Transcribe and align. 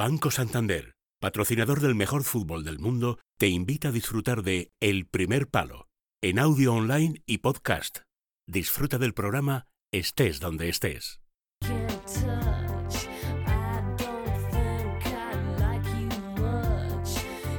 Banco 0.00 0.30
Santander, 0.30 0.94
patrocinador 1.20 1.80
del 1.80 1.96
mejor 1.96 2.22
fútbol 2.22 2.62
del 2.62 2.78
mundo, 2.78 3.18
te 3.36 3.48
invita 3.48 3.88
a 3.88 3.90
disfrutar 3.90 4.42
de 4.44 4.70
El 4.78 5.08
primer 5.08 5.48
palo, 5.48 5.88
en 6.22 6.38
audio 6.38 6.72
online 6.72 7.20
y 7.26 7.38
podcast. 7.38 8.02
Disfruta 8.46 8.98
del 8.98 9.12
programa 9.12 9.66
estés 9.92 10.38
donde 10.38 10.68
estés. 10.68 11.20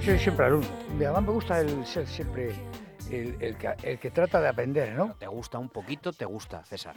Soy 0.05 0.17
siempre 0.17 0.45
alumno. 0.45 0.67
Además 0.95 1.23
me 1.23 1.31
gusta 1.31 1.59
el 1.59 1.85
ser 1.85 2.07
siempre 2.07 2.55
el, 3.11 3.35
el 3.41 3.57
que, 3.57 3.75
el 3.83 3.99
que 3.99 4.11
trata 4.11 4.39
de 4.39 4.47
aprender, 4.47 4.95
¿no? 4.95 5.13
Te 5.15 5.27
gusta 5.27 5.59
un 5.59 5.67
poquito, 5.67 6.13
te 6.13 6.23
gusta, 6.23 6.63
César. 6.63 6.95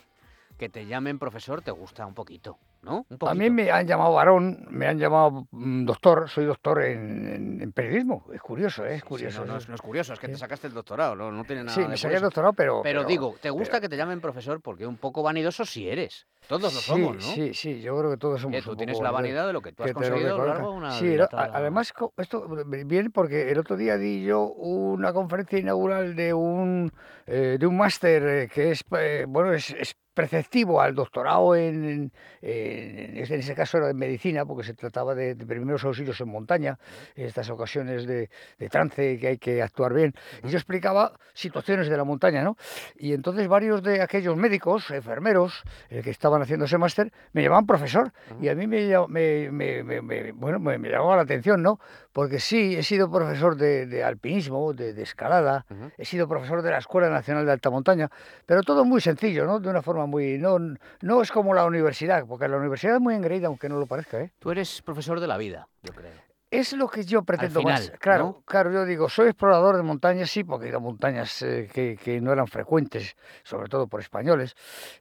Que 0.63 0.69
te 0.69 0.87
llamen 0.87 1.19
profesor, 1.19 1.61
te 1.61 1.73
gusta 1.73 2.07
un 2.07 2.15
poquito, 2.15 2.57
¿no? 2.83 3.05
Un 3.11 3.19
A 3.29 3.35
mí 3.35 3.51
poquito. 3.51 3.53
me 3.53 3.71
han 3.73 3.85
llamado 3.85 4.13
varón, 4.13 4.65
me 4.71 4.87
han 4.87 4.97
llamado 4.97 5.49
mm, 5.51 5.85
doctor, 5.85 6.29
soy 6.31 6.45
doctor 6.45 6.85
en, 6.85 7.27
en- 7.27 7.61
en 7.63 7.73
periodismo. 7.73 8.27
Es 8.33 8.41
curioso, 8.41 8.87
¿eh? 8.87 8.95
es 8.95 9.01
Sí, 9.03 9.09
curioso. 9.09 9.41
no, 9.41 9.47
no 9.47 9.53
eso. 9.55 9.63
es, 9.65 9.69
no 9.71 9.75
es 9.75 9.83
curioso, 9.83 10.13
es 10.13 10.21
que 10.21 10.29
te 10.29 10.35
Sí. 10.35 10.39
sacaste 10.39 10.69
el 10.69 10.73
doctorado, 10.73 11.17
no, 11.17 11.33
no 11.33 11.43
tiene 11.43 11.65
nada 11.65 11.83
sí, 11.83 11.89
me 11.89 11.97
saqué 11.97 12.15
el 12.15 12.23
doctorado, 12.23 12.53
pero... 12.53 12.81
Pero 12.81 13.03
digo, 13.03 13.35
¿te 13.43 13.51
gusta 13.51 13.81
que 13.81 13.89
te 13.89 13.97
llamen 13.97 14.21
profesor? 14.21 14.61
Porque 14.61 14.87
un 14.87 14.99
poco 14.99 15.25
vanidoso 15.25 15.65
sí 15.65 15.89
eres. 15.89 16.29
Todos 16.47 16.63
lo 16.63 16.71
sí, 16.81 16.87
somos, 16.87 17.17
¿no? 17.17 17.23
Sí, 17.23 17.55
sí, 17.55 17.81
yo 17.81 17.99
creo 17.99 18.11
que 18.13 18.17
todos 18.19 18.41
somos 18.41 18.57
Que 18.57 18.63
tú 18.63 18.71
un 18.73 18.77
tienes 18.77 18.95
poco 18.95 19.05
la 19.05 19.11
vanidad 19.13 19.47
de 19.49 19.53
lo 19.53 19.63
que 19.63 19.73
tú 19.73 19.83
has 19.83 19.93
conseguido 19.93 20.35
a 20.35 20.39
lo 20.39 20.47
largo 20.47 20.71
de 20.71 20.77
una 20.77 20.91
Sí, 20.93 21.07
el 21.07 21.21
o- 21.23 21.25
a- 21.25 21.27
dilatada- 21.29 21.51
además 21.59 21.93
esto 22.17 22.49
viene 22.67 23.11
porque 23.11 23.51
el 23.51 23.59
otro 23.59 23.77
día 23.77 23.97
di 23.97 24.25
yo 24.25 24.45
una 24.47 25.13
conferencia 25.13 25.59
inaugural 25.59 26.15
de 26.17 26.35
un 26.35 26.93
eh, 27.27 27.57
de 27.59 27.67
un 27.67 27.77
máster 27.77 28.23
eh, 28.29 28.49
que 28.53 28.73
es 28.73 28.85
eh, 28.99 29.25
bueno 29.29 29.53
es, 29.53 29.71
es 29.71 29.95
preceptivo 30.15 30.81
al 30.81 30.95
doctorado 30.95 31.55
en, 31.57 31.85
en- 31.85 32.13
en- 32.43 33.17
ese 33.17 33.55
caso 33.55 33.79
era 33.79 33.91
en 33.91 33.97
medicina 33.97 34.45
porque 34.45 34.65
se 34.65 34.75
trataba 34.75 35.15
de, 35.15 35.35
de 35.35 35.47
primeros 35.47 35.85
auxilios 35.85 36.21
en 36.21 36.29
montaña 36.29 36.79
en 37.17 37.27
estas 37.27 37.49
ocasiones 37.51 38.07
de, 38.07 38.29
de 38.59 38.69
trance 38.69 39.19
que 39.19 39.27
hay 39.29 39.39
que 39.39 39.63
actuar 39.63 39.95
bien 39.95 40.15
y 40.45 40.49
yo 40.49 40.59
explicaba 40.59 41.13
situaciones 41.35 41.89
de 41.89 41.97
la 41.97 42.05
montaña 42.05 42.43
no 42.43 42.57
y 42.97 43.13
entonces 43.15 43.49
varios 43.49 43.83
de 43.83 44.03
aquellos 44.03 44.37
médicos 44.37 44.91
enfermeros 44.91 45.63
eh, 45.91 46.03
que 46.03 46.11
estaban 46.11 46.43
haciendo 46.43 46.67
ese 46.67 46.79
máster 46.79 47.13
me 47.33 47.43
llamaban 47.43 47.67
profesor 47.67 48.13
y 48.41 48.49
a 48.49 48.55
mí 48.55 48.67
me, 48.67 48.89
me, 49.09 49.51
me- 49.51 49.83
me- 50.03 50.33
bueno, 50.33 50.59
me, 50.59 50.79
llamaba 50.79 51.17
la 51.17 51.23
atención, 51.23 51.63
¿no? 51.63 51.79
Porque 52.13 52.39
sí, 52.41 52.77
he 52.77 52.83
sido 52.83 53.11
profesor 53.11 53.57
de, 53.57 53.87
de 53.87 54.05
alpinismo, 54.05 54.73
de, 54.75 54.93
de 54.93 55.03
escalada, 55.03 55.65
Ujú. 55.71 55.91
he 55.97 56.05
sido 56.05 56.29
profesor 56.29 56.61
de 56.63 56.71
la 56.71 56.79
Escuela 56.79 57.09
Nacional 57.09 57.47
de 57.47 57.53
Alta 57.53 57.71
Montaña, 57.71 58.11
pero 58.45 58.63
todo 58.63 58.85
muy 58.85 59.01
sencillo, 59.01 59.47
¿no? 59.47 59.61
De 59.61 59.69
una 59.71 59.81
forma 59.83 60.02
muy... 60.07 60.39
No, 60.39 60.59
no 61.01 61.23
es 61.23 61.31
como 61.33 61.55
la 61.55 61.65
universidad, 61.65 62.27
porque 62.27 62.49
la 62.49 62.57
universidad 62.57 62.97
es 62.97 63.01
muy 63.01 63.15
engreída, 63.15 63.47
aunque 63.49 63.69
no 63.69 63.79
lo 63.79 63.87
parezca, 63.87 64.21
¿eh? 64.21 64.33
Tú 64.39 64.51
eres 64.51 64.83
profesor 64.83 65.21
de 65.21 65.27
la 65.27 65.37
vida, 65.37 65.69
yo 65.83 65.93
creo. 65.93 66.13
Es 66.51 66.75
lo 66.75 66.87
que 66.87 67.03
yo 67.03 67.23
pretendo 67.23 67.63
más. 67.63 67.85
final, 67.85 67.99
Claro, 67.99 68.25
¿no? 68.25 68.43
claro, 68.45 68.71
yo 68.71 68.85
digo, 68.85 69.09
soy 69.09 69.29
explorador 69.29 69.75
de 69.79 69.83
montañas, 69.83 70.29
sí, 70.29 70.45
porque 70.45 70.67
he 70.67 70.69
ido 70.69 70.77
a 70.77 70.81
montañas 70.83 71.41
eh, 71.41 71.67
que, 71.73 71.97
que 71.97 72.21
no 72.21 72.31
eran 72.31 72.47
frecuentes, 72.47 73.17
sobre 73.43 73.71
todo 73.71 73.87
por 73.87 74.01
españoles, 74.01 74.55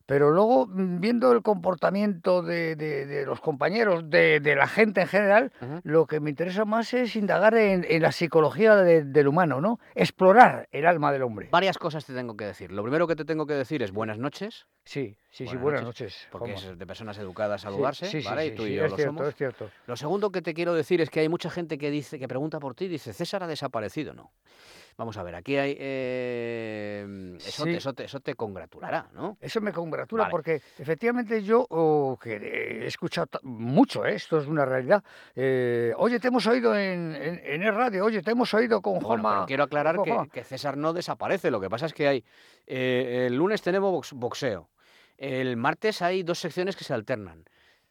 pero 0.06 0.32
luego 0.32 0.66
mm, 0.68 1.02
viendo 1.02 1.30
el 1.34 1.42
comportamiento 1.42 2.42
de, 2.42 2.78
de- 2.78 3.06
de 3.06 3.26
los 3.26 3.42
compañeros, 3.42 4.10
de, 4.10 4.40
de 4.40 4.56
la 4.56 4.66
gente 4.66 5.02
en 5.02 5.08
general, 5.08 5.52
Ujú. 5.62 5.82
lo 5.84 6.08
que 6.08 6.22
me 6.22 6.30
interesa 6.30 6.64
más 6.64 6.94
es 6.94 7.18
indagar 7.18 7.54
en, 7.56 7.86
en 7.90 8.02
la 8.02 8.14
psicología 8.14 8.78
de- 8.78 9.04
del 9.04 9.28
humano, 9.28 9.60
¿no? 9.60 9.78
Explorar 9.94 10.70
el 10.72 10.86
alma 10.86 11.12
del 11.12 11.24
hombre. 11.24 11.50
Varias 11.52 11.78
cosas 11.78 12.06
te 12.06 12.14
tengo 12.14 12.38
que 12.38 12.46
decir. 12.46 12.72
Lo 12.72 12.82
primero 12.82 13.08
que 13.08 13.18
te 13.18 13.26
tengo 13.26 13.46
que 13.46 13.56
decir 13.56 13.84
es 13.84 13.92
buenas 13.92 14.18
noches, 14.20 14.68
Sí, 14.84 15.16
sí, 15.30 15.48
sí, 15.48 15.56
Buenas 15.58 15.84
noches, 15.84 16.14
noches. 16.14 16.28
porque 16.32 16.54
es 16.54 16.78
de 16.78 16.88
personas 16.88 17.18
educadas 17.20 17.62
saludarse, 17.62 18.08
sí, 18.08 18.22
sí, 18.22 18.28
¿vale? 18.28 18.48
sí, 18.48 18.48
y 18.48 18.56
tú 18.56 18.66
y 18.66 18.76
yo 18.76 18.86
es 18.86 18.92
lo 18.92 18.98
cierto, 18.98 19.14
somos. 19.14 19.30
es 19.30 19.36
cierto. 19.36 19.70
Lo 19.86 19.96
segundo 19.96 20.32
que 20.32 20.42
te 20.42 20.54
quiero 20.54 20.74
decir 20.74 21.02
es 21.02 21.10
que 21.10 21.20
hay 21.20 21.30
mucha 21.30 21.50
gente 21.52 21.78
que 21.78 21.92
dice 21.92 22.18
que 22.18 22.28
pregunta 22.28 22.60
por 22.60 22.74
ti 22.74 22.88
dice 22.88 23.14
César 23.14 23.44
ha 23.44 23.48
desaparecido, 23.48 24.14
¿no? 24.14 24.32
Vamos 24.98 25.18
a 25.18 25.24
ver, 25.24 25.36
aquí 25.36 25.56
hay 25.56 25.76
eh, 25.80 26.91
eso, 27.48 27.64
Sí. 27.64 27.72
te, 27.72 27.78
eso, 27.78 27.94
te, 27.94 28.04
eso 28.06 28.20
te 28.20 28.36
congratulará, 28.36 29.08
¿no? 29.14 29.38
Eso 29.42 29.62
me 29.62 29.72
congratula 29.74 30.24
Vale. 30.24 30.32
porque 30.32 30.62
efectivamente 30.78 31.44
yo 31.44 31.66
oh, 31.70 32.18
que 32.22 32.36
he 32.36 32.86
escuchado 32.88 33.28
mucho, 33.44 34.06
¿eh? 34.06 34.16
esto 34.16 34.40
es 34.40 34.48
una 34.48 34.66
realidad. 34.66 35.04
eh, 35.36 35.94
oye, 35.98 36.20
te 36.20 36.28
hemos 36.30 36.46
oído 36.48 36.76
en, 36.76 37.16
en, 37.16 37.42
en 37.44 37.64
el 37.64 37.74
radio, 37.76 38.06
oye, 38.06 38.22
te 38.22 38.32
hemos 38.32 38.54
oído 38.54 38.82
con 38.82 38.94
Bueno, 38.94 39.08
Juanma. 39.08 39.30
pero 39.36 39.46
quiero 39.48 39.64
aclarar 39.64 40.02
que, 40.04 40.12
Juanma". 40.12 40.32
que 40.32 40.44
César 40.44 40.78
no 40.78 40.94
desaparece. 40.94 41.52
Lo 41.52 41.60
que 41.60 41.70
pasa 41.70 41.86
es 41.88 41.94
que 41.94 42.08
hay 42.08 42.24
eh, 42.68 43.26
el 43.28 43.36
lunes 43.36 43.62
tenemos 43.62 43.92
box- 43.92 44.14
boxeo, 44.14 44.70
el 45.18 45.58
martes 45.58 46.02
hay 46.02 46.24
dos 46.24 46.40
secciones 46.40 46.76
que 46.76 46.84
se 46.84 46.94
alternan. 46.94 47.44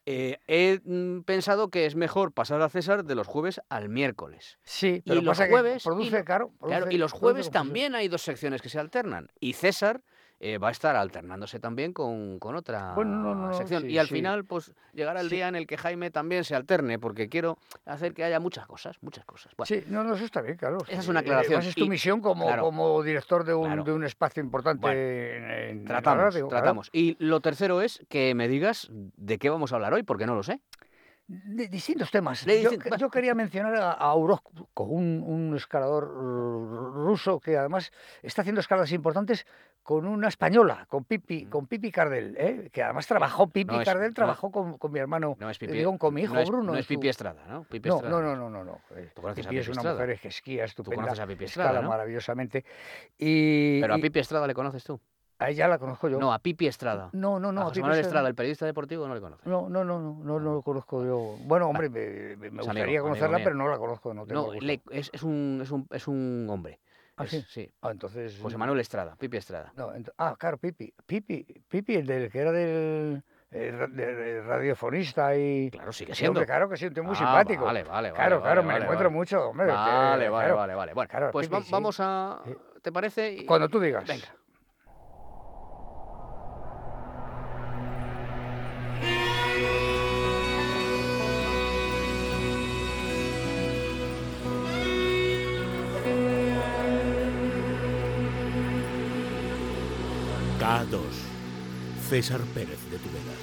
Eh, 0.05 0.39
he 0.47 0.79
mm, 0.83 1.21
pensado 1.21 1.69
que 1.69 1.85
es 1.85 1.95
mejor 1.95 2.31
pasar 2.33 2.61
a 2.61 2.69
César 2.69 3.05
de 3.05 3.13
los 3.15 3.27
jueves 3.27 3.61
al 3.69 3.87
miércoles. 3.89 4.57
Sí, 4.63 5.01
y 5.05 5.09
pero 5.09 5.21
los 5.21 5.37
pasa 5.37 5.45
que 5.45 5.51
jueves- 5.51 5.83
y 5.83 5.85
produce 5.85 6.23
caro. 6.23 6.51
Claro, 6.59 6.85
produce- 6.85 6.93
y 6.95 6.97
los 6.97 7.11
jueves 7.11 7.51
también 7.51 7.93
hay 7.95 8.07
dos 8.07 8.23
secciones 8.23 8.61
que 8.61 8.69
se 8.69 8.79
alternan. 8.79 9.29
Y 9.39 9.53
César 9.53 10.01
eh, 10.43 10.57
va 10.57 10.69
a 10.69 10.71
estar 10.71 10.95
alternándose 10.95 11.59
también 11.59 11.93
con, 11.93 12.39
con 12.39 12.55
otra 12.55 12.93
Bueno, 12.95 13.17
no, 13.17 13.35
no, 13.35 13.47
no, 13.49 13.53
sección. 13.53 13.83
sí, 13.83 13.89
y 13.89 13.99
al 13.99 14.07
sí. 14.07 14.15
final, 14.15 14.43
pues 14.43 14.73
llegará 14.91 15.21
el 15.21 15.29
Sí. 15.29 15.35
día 15.35 15.47
en 15.47 15.55
el 15.55 15.67
que 15.67 15.77
Jaime 15.77 16.09
también 16.09 16.43
se 16.43 16.55
alterne, 16.55 16.97
porque 16.97 17.29
quiero 17.29 17.59
hacer 17.85 18.15
que 18.15 18.23
haya 18.23 18.39
muchas 18.39 18.65
cosas, 18.65 18.97
muchas 19.01 19.23
cosas. 19.23 19.53
Bueno, 19.55 19.67
Sí, 19.67 19.83
no, 19.87 20.03
no, 20.03 20.15
eso 20.15 20.25
está 20.25 20.41
bien, 20.41 20.57
claro. 20.57 20.79
Esa 20.87 20.99
es 21.01 21.07
una 21.07 21.19
eh, 21.19 21.21
aclaración, 21.21 21.53
además 21.59 21.67
es 21.67 21.75
tu 21.75 21.85
y- 21.85 21.89
misión 21.89 22.21
como, 22.21 22.47
claro, 22.47 22.63
como 22.63 23.03
director 23.03 23.43
de 23.43 23.53
un, 23.53 23.65
claro. 23.65 23.83
de 23.83 23.93
un 23.93 24.03
espacio 24.03 24.41
importante 24.41 24.81
Bueno, 24.81 24.99
en, 24.99 25.43
en- 25.43 25.69
en 25.69 25.83
la 25.83 25.87
tratamos, 25.89 26.23
radio, 26.23 26.47
claro. 26.47 26.63
tratamos. 26.63 26.89
Y 26.91 27.15
lo 27.23 27.39
tercero 27.39 27.81
es 27.83 28.03
que 28.09 28.33
me 28.33 28.47
digas 28.47 28.87
de 28.91 29.37
qué 29.37 29.51
vamos 29.51 29.71
a 29.71 29.75
hablar 29.75 29.93
hoy, 29.93 30.01
porque 30.01 30.25
no 30.25 30.33
lo 30.33 30.41
sé. 30.41 30.59
De 31.33 31.67
distintos 31.69 32.11
temas. 32.11 32.43
De 32.45 32.61
yo, 32.97 33.09
quería 33.09 33.33
mencionar 33.33 33.75
a, 33.75 33.91
a 33.93 34.13
Orozco, 34.15 34.51
un, 34.83 35.23
un 35.25 35.55
escalador 35.55 36.09
ru- 36.13 36.91
ruso 37.05 37.39
que 37.39 37.57
además 37.57 37.91
está 38.21 38.41
haciendo 38.41 38.59
escaladas 38.59 38.91
importantes 38.91 39.45
con 39.81 40.05
una 40.05 40.27
española, 40.27 40.85
con 40.89 41.05
Pipi, 41.05 41.45
con 41.45 41.67
Pipi 41.67 41.89
Cardel, 41.89 42.35
¿eh? 42.37 42.69
que 42.71 42.83
además 42.83 43.07
trabajó, 43.07 43.47
Pipi 43.47 43.73
No 43.75 43.81
es- 43.81 43.85
Cardel 43.87 44.09
no- 44.09 44.13
trabajó 44.13 44.51
con, 44.51 44.77
con 44.77 44.91
mi 44.91 44.99
hermano, 44.99 45.37
No 45.39 45.49
es 45.49 45.57
eh, 45.57 45.59
Pipi, 45.61 45.73
digo, 45.77 45.97
con 45.97 46.13
mi 46.13 46.21
hijo 46.23 46.33
no 46.33 46.39
es, 46.41 46.49
Bruno. 46.49 46.73
No 46.73 46.77
es 46.77 46.85
Pipi 46.85 47.07
Estrada, 47.07 47.45
¿no? 47.47 47.63
Pipi 47.63 47.87
No, 47.89 47.95
Estrada. 47.95 48.21
no, 48.21 48.35
no, 48.35 48.35
no, 48.35 48.49
no, 48.49 48.63
no. 48.65 48.81
Tú 49.15 49.21
conoces 49.21 49.45
a 49.45 49.49
Pipi 49.49 49.59
es 49.61 49.65
Pipi 49.67 49.71
una 49.71 49.81
Estrada. 49.81 49.99
mujer 50.01 50.19
que 50.19 50.27
esquía 50.27 50.65
estupenda, 50.65 50.95
conoces 51.03 51.19
a 51.21 51.27
Pipi 51.27 51.45
Estrada, 51.45 51.69
escala 51.71 51.87
maravillosamente. 51.87 52.65
Y, 53.17 53.79
Pero 53.79 53.93
a 53.95 53.97
Pipi 53.97 54.19
Estrada 54.19 54.45
le 54.47 54.53
conoces 54.53 54.83
tú. 54.83 54.99
A 55.41 55.49
ella 55.49 55.67
la 55.67 55.77
conozco 55.79 56.07
yo. 56.09 56.19
No, 56.19 56.33
a 56.33 56.39
Pipi 56.39 56.67
Estrada. 56.67 57.09
no, 57.13 57.39
no, 57.39 57.51
no, 57.51 57.61
a 57.61 57.63
José 57.65 57.81
Manuel 57.81 57.99
Estrada- 57.99 58.07
Estrada, 58.09 58.27
el 58.29 58.35
periodista 58.35 58.65
deportivo, 58.65 59.07
no 59.07 59.15
le 59.15 59.21
conoces. 59.21 59.45
No, 59.47 59.69
no, 59.69 59.83
no, 59.83 59.99
no, 59.99 60.13
no, 60.23 60.39
no 60.39 60.53
lo 60.55 60.61
conozco 60.61 61.03
yo. 61.03 61.35
Bueno, 61.45 61.67
hombre, 61.67 61.89
me, 61.89 62.49
gustaría 62.49 62.83
amigo, 62.83 63.03
conocerla, 63.03 63.39
pero 63.43 63.55
no 63.55 63.67
la 63.67 63.77
conozco, 63.77 64.13
no 64.13 64.25
tengo 64.25 64.53
No, 64.53 64.59
le- 64.59 64.81
es, 64.91 65.09
es 65.13 65.23
un, 65.23 65.59
es, 65.63 65.71
un, 65.71 65.87
es 65.91 66.07
un 66.07 66.47
hombre. 66.49 66.79
¿Ah, 67.17 67.27
sí? 67.27 67.43
sí. 67.49 67.69
Ah, 67.81 67.91
entonces. 67.91 68.39
José 68.41 68.57
Manuel 68.57 68.79
Estrada, 68.79 69.15
Pipi 69.15 69.37
Estrada. 69.37 69.71
No, 69.75 69.91
ah, 70.17 70.35
claro, 70.39 70.57
Pipi. 70.57 70.93
Pipi, 71.05 71.43
Pipi, 71.67 71.95
el 71.95 72.05
del 72.07 72.31
que 72.31 72.39
era 72.39 72.51
del 72.51 73.21
eh, 73.51 73.87
de- 73.91 74.15
de 74.15 74.41
radiofonista 74.43 75.35
y. 75.35 75.69
Claro, 75.71 75.91
sigue 75.91 76.13
Sí, 76.13 76.19
siendo. 76.19 76.39
hombre, 76.39 76.45
claro 76.47 76.69
que 76.69 76.77
sí, 76.77 76.85
un 76.85 76.93
tío 76.93 77.03
muy 77.03 77.13
Ah, 77.15 77.17
simpático. 77.19 77.65
Vale, 77.65 77.83
vale, 77.83 78.11
vale. 78.11 78.13
claro, 78.13 78.41
claro, 78.41 78.61
vale, 78.61 78.61
me 78.67 78.73
vale, 78.73 78.83
encuentro 78.85 79.11
mucho, 79.11 79.49
hombre. 79.49 79.67
que- 79.67 79.71
Vale, 79.73 80.29
vale, 80.29 80.45
claro. 80.45 80.55
vale, 80.55 80.73
vale. 80.75 80.93
Bueno, 80.93 81.09
Claro, 81.09 81.31
pues 81.31 81.47
Pipi, 81.47 81.59
va- 81.59 81.63
sí. 81.65 81.71
vamos 81.71 81.97
a. 81.99 82.41
¿Te 82.81 82.91
parece? 82.91 83.33
Y- 83.33 83.45
Cuando 83.45 83.67
tú 83.69 83.79
digas. 83.79 84.07
Venga. 84.07 84.27
César 102.21 102.41
Pérez 102.53 102.77
de 102.91 102.97
Tudela. 102.99 103.33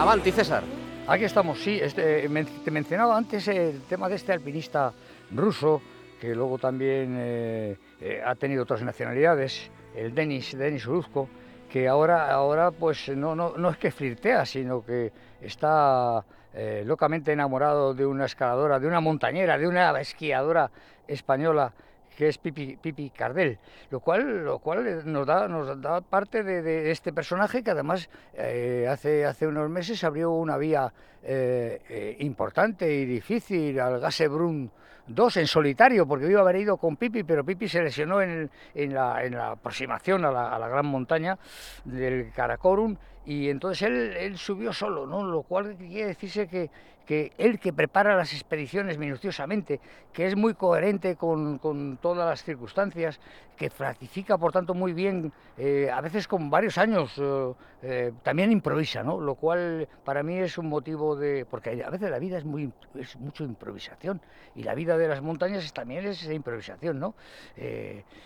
Avanti, 0.00 0.30
César. 0.30 0.62
Aquí 1.08 1.24
estamos, 1.24 1.58
sí. 1.60 1.80
Este, 1.82 2.28
men- 2.28 2.46
te 2.64 2.70
mencionaba 2.70 3.16
antes 3.16 3.48
el 3.48 3.80
tema 3.88 4.08
de 4.08 4.14
este 4.14 4.32
alpinista 4.32 4.92
ruso, 5.32 5.82
que 6.20 6.32
luego 6.32 6.58
también 6.58 7.16
eh, 7.18 7.76
eh, 8.00 8.22
ha 8.24 8.36
tenido 8.36 8.62
otras 8.62 8.82
nacionalidades, 8.82 9.68
el 9.96 10.14
Denis, 10.14 10.56
Denis 10.56 10.86
Orozco, 10.86 11.28
que 11.68 11.88
ahora, 11.88 12.30
ahora 12.30 12.70
pues 12.70 13.08
no, 13.08 13.34
no, 13.34 13.54
no 13.56 13.70
es 13.70 13.78
que 13.78 13.90
flirtea, 13.90 14.46
sino 14.46 14.84
que 14.84 15.10
está 15.40 16.24
eh, 16.54 16.84
locamente 16.86 17.32
enamorado 17.32 17.94
de 17.94 18.06
una 18.06 18.26
escaladora, 18.26 18.78
de 18.78 18.86
una 18.86 19.00
montañera, 19.00 19.58
de 19.58 19.66
una 19.66 20.00
esquiadora 20.00 20.70
española 21.08 21.72
que 22.16 22.28
es 22.28 22.38
Pipi, 22.38 22.76
Pipi 22.76 23.10
Cardel, 23.10 23.58
lo 23.90 24.00
cual, 24.00 24.44
lo 24.44 24.58
cual 24.58 25.02
nos 25.04 25.26
da, 25.26 25.46
nos 25.46 25.80
da 25.80 26.00
parte 26.00 26.42
de, 26.42 26.90
este 26.90 27.12
personaje 27.12 27.62
que 27.62 27.70
además 27.70 28.08
eh, 28.34 28.86
hace, 28.90 29.26
hace 29.26 29.46
unos 29.46 29.68
meses 29.68 30.02
abrió 30.02 30.32
una 30.32 30.56
vía 30.56 30.92
eh, 31.22 31.80
eh, 31.88 32.16
importante 32.20 32.92
y 32.92 33.04
difícil 33.04 33.78
al 33.78 34.00
Gasebrun 34.00 34.70
2 35.08 35.36
en 35.36 35.46
solitario, 35.46 36.06
porque 36.06 36.26
iba 36.26 36.40
a 36.40 36.42
haber 36.42 36.56
ido 36.56 36.78
con 36.78 36.96
Pipi, 36.96 37.22
pero 37.22 37.44
Pipi 37.44 37.68
se 37.68 37.82
lesionó 37.82 38.20
en, 38.22 38.50
en 38.74 38.94
la 38.94 39.50
aproximación 39.52 40.24
a 40.24 40.32
la, 40.32 40.48
a 40.52 40.58
la 40.58 40.68
gran 40.68 40.86
montaña 40.86 41.38
del 41.84 42.32
Karakorum 42.32 42.96
Y 43.26 43.50
entonces 43.50 43.82
él, 43.82 44.38
subió 44.38 44.72
solo, 44.72 45.06
¿no? 45.06 45.24
Lo 45.24 45.42
cual 45.42 45.76
quiere 45.76 46.06
decirse 46.06 46.46
que, 46.46 46.70
que 47.04 47.32
él 47.38 47.58
que 47.58 47.72
prepara 47.72 48.16
las 48.16 48.32
expediciones 48.32 48.98
minuciosamente, 48.98 49.80
que 50.12 50.26
es 50.26 50.36
muy 50.36 50.54
coherente 50.54 51.16
con, 51.16 51.58
con 51.58 51.96
todas 51.96 52.28
las 52.28 52.44
circunstancias, 52.44 53.18
que 53.56 53.70
fratifica 53.70 54.38
por 54.38 54.52
tanto 54.52 54.74
muy 54.74 54.92
bien, 54.92 55.32
eh, 55.56 55.90
a 55.90 56.00
veces 56.00 56.28
con 56.28 56.50
varios 56.50 56.78
años, 56.78 57.14
eh, 57.18 57.54
eh, 57.82 58.12
también 58.22 58.52
improvisa, 58.52 59.02
¿no? 59.02 59.20
Lo 59.20 59.34
cual 59.34 59.88
para 60.04 60.22
mí 60.22 60.38
es 60.38 60.58
un 60.58 60.68
motivo 60.68 61.16
de... 61.16 61.46
porque 61.50 61.82
a 61.82 61.90
veces 61.90 62.10
la 62.10 62.18
vida 62.18 62.38
es, 62.38 62.44
muy, 62.44 62.72
es 62.94 63.16
mucho 63.16 63.44
improvisación 63.44 64.20
y 64.54 64.62
la 64.62 64.74
vida 64.74 64.98
de 64.98 65.08
las 65.08 65.22
montañas 65.22 65.72
también 65.72 66.06
es 66.06 66.24
improvisación, 66.24 67.00
¿no? 67.00 67.14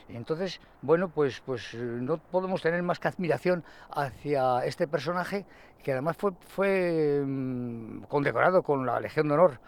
Entonces, 0.08 0.60
bueno, 0.82 1.08
pues, 1.08 1.40
pues 1.44 1.74
no 1.74 2.18
podemos 2.18 2.62
tener 2.62 2.82
más 2.82 2.98
que 2.98 3.08
admiración 3.08 3.64
hacia 3.90 4.64
este 4.64 4.88
personaje 4.88 5.46
que 5.82 5.92
además 5.92 6.16
fue, 6.16 6.32
fue 6.46 7.22
mm, 7.24 8.02
condecorado 8.02 8.62
con 8.62 8.84
la 8.84 9.00
Legión 9.00 9.28
de 9.28 9.34
Honor 9.34 9.60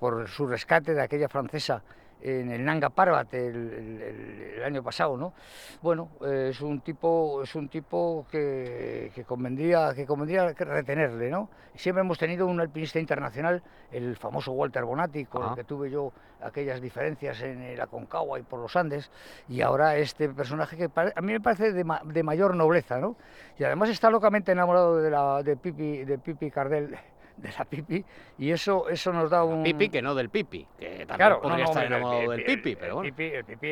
por 0.00 0.28
su 0.28 0.46
rescate 0.46 0.94
de 0.94 1.02
aquella 1.02 1.28
francesa 1.28 1.82
en 2.20 2.50
el 2.50 2.64
Nanga 2.64 2.88
Parbat 2.90 3.32
el, 3.34 3.54
el- 3.54 4.02
el- 4.02 4.64
año 4.64 4.82
pasado, 4.82 5.16
¿no? 5.18 5.34
Bueno, 5.82 6.08
eh, 6.24 6.48
es 6.50 6.60
un 6.62 6.80
tipo, 6.80 7.42
es 7.42 7.54
un 7.54 7.68
tipo 7.68 8.26
que, 8.30 9.12
que 9.14 9.24
convendría, 9.24 9.92
que 9.94 10.06
convendría 10.06 10.52
retenerle, 10.54 11.28
¿no? 11.30 11.50
Siempre 11.74 12.00
hemos 12.00 12.16
tenido 12.18 12.46
un 12.46 12.58
alpinista 12.60 12.98
internacional, 12.98 13.62
el 13.92 14.16
famoso 14.16 14.52
Walter 14.52 14.84
Bonatti, 14.84 15.26
con 15.26 15.42
Ajá. 15.42 15.50
el 15.52 15.56
que 15.58 15.64
tuve 15.64 15.90
yo 15.90 16.12
aquellas 16.40 16.80
diferencias 16.80 17.42
en 17.42 17.60
el 17.60 17.80
Aconcagua 17.80 18.38
y 18.38 18.42
por 18.42 18.58
los 18.60 18.74
Andes, 18.76 19.10
y 19.48 19.60
ahora 19.60 19.96
este 19.98 20.28
personaje 20.30 20.76
que 20.78 20.88
a 20.94 21.20
mí 21.20 21.32
me 21.32 21.40
parece 21.40 21.72
de, 21.72 21.84
ma- 21.84 22.00
de 22.04 22.22
mayor 22.22 22.54
nobleza, 22.56 22.98
¿no? 22.98 23.16
Y 23.58 23.64
además 23.64 23.90
está 23.90 24.08
locamente 24.08 24.52
enamorado 24.52 24.96
de 24.96 25.10
la 25.10 25.42
de 25.42 25.56
Pipi, 25.58 26.04
de 26.04 26.18
Pipi 26.18 26.50
Cardel, 26.50 26.96
de 27.36 27.50
la 27.58 27.64
Pipi, 27.64 28.04
y 28.38 28.50
eso, 28.50 28.88
eso 28.88 29.12
nos 29.12 29.28
da 29.30 29.42
un 29.44 29.62
Pipi, 29.62 29.88
que 29.88 30.00
no 30.00 30.14
del 30.14 30.30
Pipi, 30.30 30.66
que 30.78 31.04
también 31.06 31.16
Claro, 31.16 31.40
podría 31.42 31.64
no, 31.64 31.64
no, 31.64 31.70
estar 31.70 31.84
hombre, 31.84 31.86
el 31.86 31.92
enamorado 32.02 32.30
del 32.30 32.40
el- 32.40 32.46
Pipi, 32.46 32.76
pero 32.76 32.86
el 32.86 32.94
bueno. 32.94 33.16
Pipi, 33.16 33.24
el 33.34 33.44
Pipi, 33.44 33.66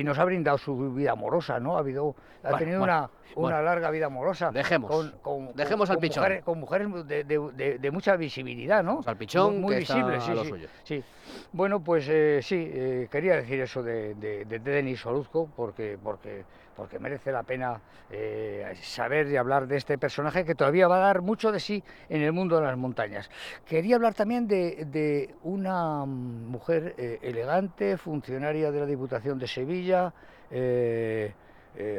el 0.00 0.04
nos 0.04 0.18
ha 0.18 0.24
brindado 0.24 0.58
su 0.58 0.92
vida 0.94 1.12
amorosa, 1.12 1.58
¿no? 1.58 1.76
Ha 1.76 1.80
habido, 1.80 2.14
ha 2.42 2.50
Bueno, 2.50 2.58
tenido 2.58 2.78
bueno, 2.78 2.92
una, 2.94 3.10
una 3.36 3.56
bueno. 3.56 3.62
larga 3.62 3.90
vida 3.90 4.06
amorosa. 4.06 4.50
Dejemos, 4.52 4.90
Con, 4.90 5.10
con- 5.20 5.46
con- 5.46 5.56
dejemos 5.56 5.90
al 5.90 5.98
pichón. 5.98 6.22
Mujeres, 6.22 6.44
con 6.44 6.60
mujeres 6.60 7.06
de, 7.06 7.24
de- 7.24 7.50
de- 7.54 7.78
de 7.78 7.90
mucha 7.90 8.16
visibilidad, 8.16 8.82
¿no? 8.84 9.00
Al 9.04 9.16
pichón, 9.16 9.54
muy, 9.54 9.60
muy 9.62 9.74
que 9.76 9.82
está 9.82 9.94
visible, 9.96 10.20
sí, 10.20 10.30
a 10.30 10.34
lo 10.34 10.42
sí, 10.44 10.48
suyo. 10.50 10.68
sí. 10.84 11.04
Bueno, 11.52 11.80
pues 11.82 12.06
eh, 12.08 12.40
sí, 12.42 12.70
eh, 12.72 13.08
quería 13.10 13.36
decir 13.36 13.60
eso 13.60 13.82
de, 13.82 14.14
de, 14.14 14.44
de 14.44 14.58
Denis 14.60 15.04
Orozco 15.06 15.48
porque, 15.56 15.98
porque, 16.02 16.44
porque 16.76 16.98
merece 16.98 17.32
la 17.32 17.42
pena 17.42 17.80
eh, 18.10 18.72
saber 18.82 19.28
y 19.28 19.36
hablar 19.36 19.66
de 19.66 19.76
este 19.76 19.96
personaje 19.98 20.44
que 20.44 20.54
todavía 20.54 20.88
va 20.88 20.96
a 20.96 21.06
dar 21.06 21.22
mucho 21.22 21.52
de 21.52 21.60
sí 21.60 21.82
en 22.08 22.22
el 22.22 22.32
mundo 22.32 22.56
de 22.56 22.62
las 22.66 22.76
montañas. 22.76 23.30
Quería 23.66 23.96
hablar 23.96 24.14
también 24.14 24.46
de, 24.46 24.84
de 24.86 25.34
una 25.42 26.04
mujer 26.04 26.94
eh, 26.98 27.18
elegante, 27.22 27.96
funcionaria 27.96 28.70
de 28.70 28.80
la 28.80 28.86
Diputación 28.86 29.38
de 29.38 29.46
Sevilla, 29.46 30.12
eh, 30.50 31.32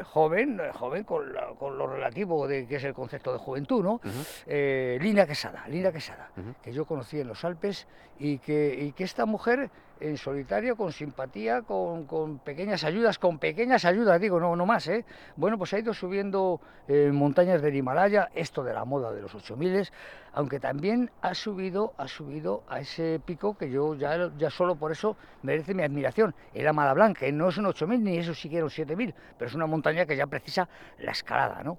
joven, 0.05 0.61
joven 0.73 1.03
con, 1.03 1.33
la- 1.33 1.47
con 1.59 1.77
lo 1.77 1.85
relativo 1.87 2.47
de 2.47 2.65
que 2.65 2.77
es 2.77 2.83
el 2.85 2.93
concepto 2.93 3.33
de 3.33 3.39
juventud, 3.39 3.83
¿no? 3.83 3.99
Eh, 4.47 4.97
Lina 5.01 5.25
Quesada, 5.25 5.67
Lina 5.67 5.91
Quesada, 5.91 6.29
que 6.63 6.71
yo 6.71 6.85
conocí 6.85 7.19
en 7.19 7.27
los 7.27 7.43
Alpes 7.43 7.85
y 8.17 8.37
que, 8.37 8.73
y 8.73 8.93
que 8.93 9.03
esta 9.03 9.25
mujer 9.25 9.69
en 9.99 10.17
solitario, 10.17 10.75
con 10.75 10.91
simpatía, 10.91 11.61
con, 11.61 12.05
con 12.05 12.39
pequeñas 12.39 12.83
ayudas, 12.83 13.19
con 13.19 13.39
pequeñas 13.39 13.85
ayudas, 13.85 14.19
digo, 14.19 14.39
no, 14.39 14.55
no 14.55 14.65
más, 14.65 14.87
¿eh? 14.87 15.05
Bueno, 15.35 15.57
pues 15.57 15.73
ha 15.73 15.79
ido 15.79 15.93
subiendo 15.93 16.59
eh, 16.87 17.11
montañas 17.11 17.61
del 17.61 17.75
Himalaya, 17.75 18.29
esto 18.35 18.63
de 18.63 18.73
la 18.73 18.85
moda 18.85 19.11
de 19.11 19.21
los 19.21 19.33
8000, 19.33 19.89
aunque 20.33 20.59
también 20.59 21.11
ha 21.21 21.33
subido, 21.33 21.93
ha 21.97 22.07
subido 22.07 22.63
a 22.67 22.79
ese 22.79 23.21
pico 23.23 23.57
que 23.57 23.71
yo 23.71 23.95
ya, 23.95 24.31
ya 24.37 24.49
solo 24.49 24.75
por 24.75 24.91
eso 24.91 25.15
merece 25.43 25.73
mi 25.73 25.83
admiración, 25.83 26.35
el 26.53 26.67
Amada 26.67 26.93
Blanca, 26.93 27.25
no 27.31 27.49
es 27.49 27.57
un 27.57 27.67
8000 27.67 28.03
ni 28.03 28.17
eso 28.17 28.33
siquiera 28.33 28.65
un 28.65 28.69
7000, 28.69 29.13
pero 29.37 29.49
es 29.49 29.55
una 29.55 29.65
montaña 29.65 30.05
que 30.05 30.15
ya 30.15 30.27
precisa 30.27 30.67
la 30.99 31.11
escalada, 31.11 31.63
¿no? 31.63 31.77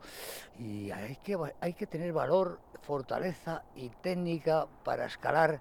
Y 0.59 0.91
hay 0.91 1.17
que, 1.23 1.37
hay 1.61 1.75
que 1.75 1.87
tener 1.87 2.13
valor, 2.13 2.59
fortaleza 2.83 3.63
y 3.75 3.89
técnica 3.89 4.67
para 4.85 5.07
escalar. 5.07 5.61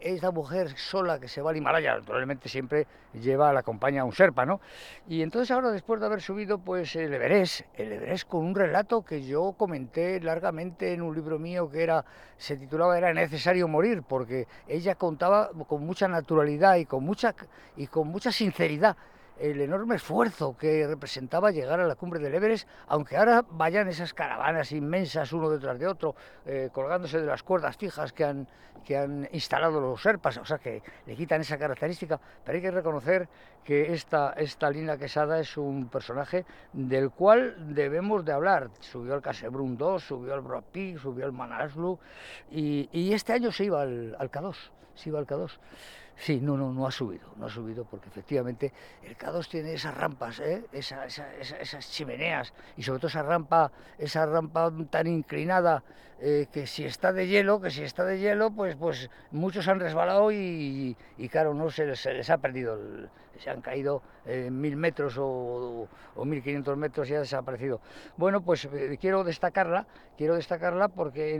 Esta 0.00 0.30
mujer 0.30 0.76
sola 0.76 1.18
que 1.18 1.28
se 1.28 1.40
va 1.40 1.50
al 1.50 1.56
Himalaya, 1.56 1.96
naturalmente 1.96 2.48
siempre 2.48 2.86
lleva, 3.14 3.52
la 3.52 3.60
acompaña 3.60 4.04
un 4.04 4.12
serpa, 4.12 4.44
¿no? 4.44 4.60
Y 5.08 5.22
entonces 5.22 5.50
ahora, 5.50 5.70
después 5.70 6.00
de 6.00 6.06
haber 6.06 6.20
subido 6.20 6.58
pues 6.58 6.94
el 6.96 7.14
Everest, 7.14 7.62
el 7.74 7.92
Everest 7.92 8.28
con 8.28 8.44
un 8.44 8.54
relato 8.54 9.02
que 9.02 9.24
yo 9.24 9.54
comenté 9.56 10.20
largamente 10.20 10.92
en 10.92 11.02
un 11.02 11.14
libro 11.14 11.38
mío 11.38 11.70
que 11.70 11.82
era, 11.82 12.04
se 12.36 12.56
titulaba 12.56 12.98
Era 12.98 13.14
necesario 13.14 13.66
morir, 13.66 14.02
porque 14.02 14.46
ella 14.68 14.94
contaba 14.94 15.50
con 15.66 15.86
mucha 15.86 16.06
naturalidad 16.08 16.76
y 16.76 16.84
con 16.84 17.02
mucha, 17.04 17.34
y 17.76 17.86
con 17.86 18.08
mucha 18.08 18.30
sinceridad 18.30 18.96
el 19.38 19.60
enorme 19.60 19.96
esfuerzo 19.96 20.56
que 20.56 20.86
representaba 20.86 21.50
llegar 21.50 21.80
a 21.80 21.86
la 21.86 21.96
cumbre 21.96 22.20
del 22.20 22.34
Everest, 22.34 22.68
aunque 22.86 23.16
ahora 23.16 23.44
vayan 23.50 23.88
esas 23.88 24.14
caravanas 24.14 24.72
inmensas 24.72 25.32
uno 25.32 25.50
detrás 25.50 25.78
de 25.78 25.86
otro, 25.86 26.14
eh, 26.46 26.70
colgándose 26.72 27.20
de 27.20 27.26
las 27.26 27.42
cuerdas 27.42 27.76
fijas 27.76 28.12
que 28.12 28.24
han, 28.24 28.46
que 28.84 28.96
han 28.96 29.28
instalado 29.32 29.80
los 29.80 30.00
serpas, 30.00 30.36
o 30.38 30.44
sea 30.44 30.58
que 30.58 30.82
le 31.06 31.16
quitan 31.16 31.40
esa 31.40 31.58
característica, 31.58 32.20
pero 32.44 32.56
hay 32.56 32.62
que 32.62 32.70
reconocer 32.70 33.28
que 33.64 33.92
esta, 33.92 34.34
esta 34.36 34.70
Lina 34.70 34.98
Quesada 34.98 35.40
es 35.40 35.56
un 35.56 35.88
personaje 35.88 36.44
del 36.72 37.10
cual 37.10 37.74
debemos 37.74 38.24
de 38.24 38.32
hablar. 38.32 38.70
Subió 38.80 39.14
al 39.14 39.22
Casebrún 39.22 39.76
2, 39.76 40.02
subió 40.02 40.34
al 40.34 40.42
Broad 40.42 40.64
Peak, 40.64 40.98
subió 40.98 41.24
al 41.24 41.32
Manaslu, 41.32 41.98
y, 42.50 42.88
y 42.92 43.12
este 43.12 43.32
año 43.32 43.50
se 43.50 43.64
iba 43.64 43.82
al, 43.82 44.14
al 44.18 44.30
K2, 44.30 44.54
se 44.94 45.08
iba 45.08 45.18
al 45.18 45.26
K2. 45.26 45.58
Sí, 46.16 46.40
no, 46.40 46.56
no, 46.56 46.72
no 46.72 46.86
ha 46.86 46.92
subido, 46.92 47.26
no 47.36 47.46
ha 47.46 47.50
subido 47.50 47.84
porque 47.84 48.08
efectivamente 48.08 48.72
el 49.02 49.16
K2 49.16 49.48
tiene 49.48 49.74
esas 49.74 49.96
rampas, 49.96 50.38
¿eh? 50.40 50.64
esa- 50.72 51.04
esa- 51.06 51.34
esa- 51.36 51.58
esas 51.58 51.90
chimeneas 51.90 52.52
y 52.76 52.82
sobre 52.84 53.00
todo 53.00 53.08
esa 53.08 53.22
rampa, 53.22 53.72
esa 53.98 54.24
rampa 54.24 54.72
tan 54.90 55.06
inclinada 55.08 55.82
eh, 56.20 56.46
que 56.52 56.66
si 56.68 56.84
está 56.84 57.12
de 57.12 57.26
hielo, 57.26 57.60
que 57.60 57.70
si 57.70 57.82
está 57.82 58.04
de 58.04 58.18
hielo, 58.20 58.50
pues, 58.52 58.76
pues 58.76 59.10
muchos 59.32 59.66
han 59.66 59.80
resbalado 59.80 60.30
y, 60.30 60.96
y 61.18 61.28
claro, 61.28 61.52
no 61.52 61.68
se 61.70 61.84
les, 61.86 61.98
se 62.00 62.14
les 62.14 62.30
ha 62.30 62.38
perdido, 62.38 62.74
el- 62.76 63.10
se 63.38 63.50
han 63.50 63.60
caído 63.60 64.02
eh, 64.26 64.50
mil 64.50 64.76
metros 64.76 65.16
o, 65.18 65.88
o 66.14 66.24
mil 66.24 66.42
quinientos 66.42 66.76
metros 66.76 67.08
y 67.10 67.14
ha 67.14 67.20
desaparecido. 67.20 67.80
Bueno, 68.16 68.42
pues 68.42 68.64
eh, 68.66 68.98
quiero 69.00 69.24
destacarla, 69.24 69.86
quiero 70.16 70.36
destacarla 70.36 70.88
porque 70.88 71.38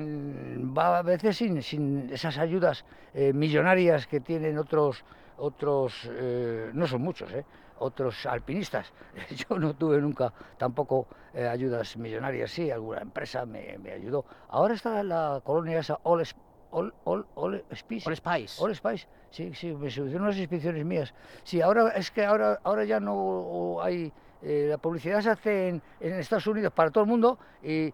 va 0.77 0.99
a 0.99 1.03
veces 1.03 1.37
sin, 1.37 1.63
sin 1.63 2.11
esas 2.13 2.39
ayudas 2.39 2.85
eh, 3.15 3.33
millonarias 3.33 4.07
que 4.07 4.21
tienen 4.21 4.59
otros, 4.59 5.05
otros 5.37 6.09
no 6.73 6.87
son 6.87 7.03
muchos, 7.03 7.31
otros 7.79 8.27
alpinistas. 8.27 8.93
Yo 9.31 9.59
no 9.59 9.75
tuve 9.75 10.01
nunca 10.01 10.33
tampoco 10.59 11.09
ayudas 11.35 11.97
millonarias, 11.97 12.51
sí, 12.51 12.71
alguna 12.71 13.01
empresa 13.01 13.45
me, 13.45 13.79
me 13.79 13.93
ayudó. 13.93 14.25
Ahora 14.49 14.75
está 14.75 15.03
la 15.03 15.41
colonia 15.45 15.81
esa 15.81 15.99
All, 16.05 16.23
All, 16.75 16.93
All, 17.05 17.25
All 17.37 17.65
Spice. 17.73 18.09
All 18.09 18.17
Spice. 18.17 18.61
All 18.61 18.75
Spice, 18.75 19.07
sí, 19.31 19.55
sí, 19.55 19.73
me 19.73 19.89
subieron 19.89 20.23
unas 20.23 20.37
expediciones 20.37 20.85
mías. 20.85 21.15
Sí, 21.45 21.61
ahora 21.61 21.91
es 21.91 22.11
que 22.11 22.25
ahora, 22.25 22.59
ahora 22.65 22.85
ya 22.85 22.99
no 22.99 23.81
hay, 23.81 24.13
eh, 24.43 24.67
la 24.71 24.79
publicidad 24.79 25.21
se 25.21 25.31
hace 25.31 25.69
en, 25.69 25.83
en 26.01 26.15
Estados 26.15 26.49
Unidos 26.49 26.73
para 26.73 26.91
todo 26.91 27.05
el 27.05 27.11
mundo 27.11 27.39
y, 27.63 27.93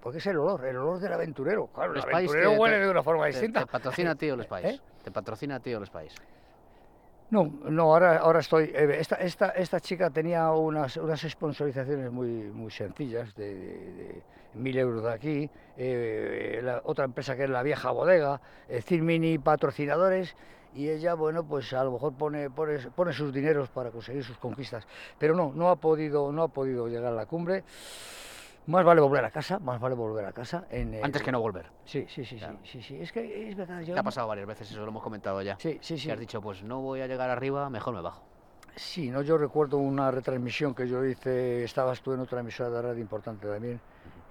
porque 0.00 0.18
es 0.18 0.26
el 0.26 0.38
olor, 0.38 0.64
el 0.64 0.76
olor 0.76 1.00
del 1.00 1.12
aventurero. 1.12 1.66
Claro, 1.74 1.92
el 1.94 2.00
aventurero 2.02 2.52
huele 2.52 2.78
de 2.78 2.90
una 2.90 3.02
forma 3.02 3.24
Te, 3.24 3.30
distinta. 3.30 3.60
te 3.60 3.66
patrocina 3.66 4.12
a 4.12 4.14
ti 4.14 4.30
All 4.30 4.44
Spice. 4.44 4.68
¿Eh? 4.68 4.80
Te 5.02 5.10
patrocina 5.10 5.56
a 5.56 5.60
ti 5.60 5.74
All 5.74 5.86
Spice. 5.86 6.14
No, 7.30 7.44
no, 7.68 7.82
ahora, 7.82 8.18
ahora 8.18 8.40
estoy. 8.40 8.72
eh, 8.74 8.96
esta, 8.98 9.14
esta, 9.16 9.50
esta 9.50 9.80
chica 9.80 10.10
tenía 10.10 10.50
unas, 10.50 10.96
unas 10.96 11.20
sponsorizaciones 11.20 12.10
muy, 12.10 12.28
muy 12.28 12.72
sencillas, 12.72 13.34
de, 13.36 14.20
mil 14.54 14.76
euros 14.76 15.04
de 15.04 15.12
aquí, 15.12 15.50
eh, 15.76 16.60
la 16.62 16.82
otra 16.84 17.04
empresa 17.04 17.36
que 17.36 17.44
es 17.44 17.50
la 17.50 17.62
vieja 17.62 17.92
bodega, 17.92 18.40
es 18.68 18.84
decir, 18.84 19.02
mini 19.02 19.38
patrocinadores, 19.38 20.34
y 20.74 20.88
ella, 20.88 21.14
bueno, 21.14 21.44
pues 21.44 21.72
a 21.72 21.84
lo 21.84 21.92
mejor 21.92 22.14
pone, 22.14 22.50
pone, 22.50 22.78
pone 22.78 23.12
sus 23.12 23.32
dineros 23.32 23.68
para 23.68 23.90
conseguir 23.90 24.24
sus 24.24 24.38
conquistas. 24.38 24.86
Pero 25.18 25.34
no, 25.34 25.52
no 25.54 25.68
ha 25.68 25.76
podido, 25.76 26.32
no 26.32 26.42
ha 26.42 26.48
podido 26.48 26.88
llegar 26.88 27.12
a 27.12 27.16
la 27.16 27.26
cumbre. 27.26 27.62
Más 28.70 28.84
vale 28.84 29.00
volver 29.00 29.24
a 29.24 29.32
casa, 29.32 29.58
más 29.58 29.80
vale 29.80 29.96
volver 29.96 30.24
a 30.24 30.32
casa. 30.32 30.64
En 30.70 30.94
el- 30.94 31.02
Antes 31.02 31.22
que 31.22 31.32
no 31.32 31.40
volver. 31.40 31.66
Sí, 31.84 32.06
sí, 32.08 32.24
sí, 32.24 32.36
Claro. 32.38 32.60
sí, 32.62 32.80
sí, 32.80 32.82
sí. 32.82 33.00
Es 33.02 33.10
que 33.10 33.48
es 33.48 33.56
verdad. 33.56 33.80
Yo 33.80 33.94
Te 33.94 34.00
ha 34.00 34.02
pasado 34.04 34.28
varias 34.28 34.46
veces, 34.46 34.70
eso 34.70 34.80
lo 34.82 34.88
hemos 34.88 35.02
comentado 35.02 35.42
ya. 35.42 35.56
Sí, 35.58 35.80
sí, 35.82 35.98
sí. 35.98 36.06
Que 36.06 36.12
has 36.12 36.20
dicho, 36.20 36.40
pues 36.40 36.62
no 36.62 36.80
voy 36.80 37.00
a 37.00 37.08
llegar 37.08 37.30
arriba, 37.30 37.68
mejor 37.68 37.94
me 37.94 38.00
bajo. 38.00 38.22
Sí, 38.76 39.10
no, 39.10 39.22
yo 39.22 39.36
recuerdo 39.38 39.78
una 39.78 40.12
retransmisión 40.12 40.72
que 40.72 40.86
yo 40.86 41.04
hice, 41.04 41.64
estabas 41.64 42.00
tú 42.00 42.12
en 42.12 42.20
otra 42.20 42.38
emisora 42.40 42.70
de 42.70 42.80
radio 42.80 43.00
importante 43.00 43.48
también, 43.48 43.80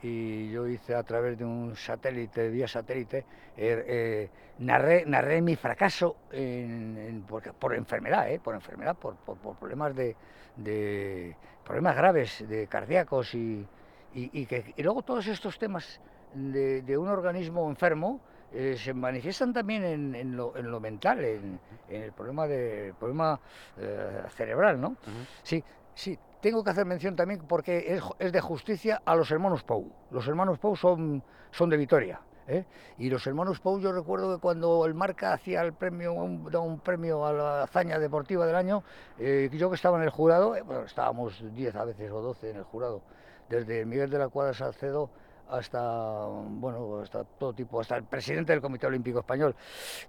y 0.01 0.50
yo 0.51 0.65
hice 0.69 0.96
a 0.96 1.03
través 1.03 1.38
de 1.38 1.43
un 1.43 1.75
satélite, 1.75 2.48
vía 2.50 2.69
satélite, 2.69 3.25
eh, 3.58 3.84
eh, 3.88 4.29
narré, 4.60 5.03
narré 5.05 5.41
mi 5.41 5.58
fracaso 5.58 6.15
en- 6.31 6.98
en- 6.98 7.24
porque- 7.25 7.51
por 7.51 7.75
enfermedad, 7.75 8.31
eh, 8.31 8.39
por 8.39 8.55
enfermedad, 8.55 8.96
por, 8.96 9.17
por- 9.17 9.38
por 9.38 9.58
problemas 9.58 9.93
de, 9.93 10.15
de- 10.55 11.36
problemas 11.65 11.98
graves 11.98 12.46
de 12.48 12.67
cardíacos 12.67 13.36
y, 13.36 13.67
Y, 14.13 14.41
y 14.41 14.45
que, 14.45 14.73
y 14.75 14.83
luego 14.83 15.01
todos 15.03 15.27
estos 15.27 15.59
temas 15.59 15.99
de, 16.33 16.81
de 16.81 16.97
un 16.97 17.07
organismo 17.09 17.69
enfermo 17.69 18.21
eh, 18.51 18.75
se 18.77 18.93
manifiestan 18.93 19.53
también 19.53 19.83
en, 19.83 20.15
en 20.15 20.35
lo, 20.35 20.55
en 20.57 20.71
lo 20.71 20.79
mental, 20.79 21.23
en, 21.23 21.59
en 21.87 22.01
el 22.01 22.11
problema, 22.11 22.47
de, 22.47 22.93
problema 22.97 23.39
eh, 23.77 24.23
cerebral, 24.29 24.81
¿no? 24.81 24.95
Sí, 25.43 25.63
sí, 25.93 26.17
tengo 26.41 26.63
que 26.63 26.71
hacer 26.71 26.85
mención 26.85 27.15
también 27.15 27.41
porque 27.47 27.93
es, 27.95 28.03
es 28.17 28.31
de 28.31 28.41
justicia 28.41 29.01
a 29.05 29.15
los 29.15 29.29
hermanos 29.31 29.63
Pou. 29.63 29.91
Los 30.09 30.27
hermanos 30.27 30.57
Pou 30.57 30.75
son, 30.75 31.21
son 31.51 31.69
de 31.69 31.77
Vitoria. 31.77 32.21
¿eh? 32.47 32.65
Y 32.97 33.09
los 33.09 33.25
hermanos 33.27 33.59
Pou, 33.59 33.79
yo 33.79 33.91
recuerdo 33.91 34.35
que 34.35 34.41
cuando 34.41 34.85
el 34.85 34.93
Marca 34.93 35.33
hacía 35.33 35.61
el 35.61 35.73
premio, 35.73 36.13
un, 36.13 36.53
un 36.55 36.79
premio 36.79 37.25
a 37.25 37.33
la 37.33 37.63
hazaña 37.63 37.99
deportiva 37.99 38.45
del 38.45 38.55
año, 38.55 38.83
eh, 39.19 39.49
yo 39.53 39.69
que 39.69 39.75
estaba 39.75 39.97
en 39.97 40.03
el 40.03 40.09
jurado, 40.09 40.55
eh, 40.55 40.61
bueno, 40.61 40.83
estábamos 40.83 41.43
10 41.53 41.75
a 41.75 41.85
veces 41.85 42.11
o 42.11 42.21
12 42.21 42.49
en 42.51 42.57
el 42.57 42.63
jurado, 42.63 43.01
desde 43.50 43.86
Miguel 43.86 44.10
de 44.10 44.20
la 44.20 44.29
Cuadra 44.29 44.53
Salcedo 44.53 45.10
hasta 45.50 46.25
bueno 46.25 47.00
hasta 47.01 47.24
todo 47.24 47.53
tipo 47.53 47.82
hasta 47.82 47.98
el 47.98 48.03
presidente 48.03 48.51
del 48.51 48.62
Comité 48.62 48.88
Olímpico 48.88 49.20
Español. 49.20 49.56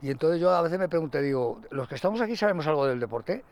Y 0.03 0.11
entonces 0.11 0.41
yo 0.41 0.51
a 0.51 0.63
veces 0.63 0.79
me 0.79 0.89
pregunté 0.89 1.23
digo 1.23 1.61
los 1.71 1.89
que 1.89 1.95
estamos 1.95 2.21
aquí 2.21 2.37
sabemos 2.37 2.67
algo 2.67 2.87
del 2.87 3.01
deporte 3.01 3.43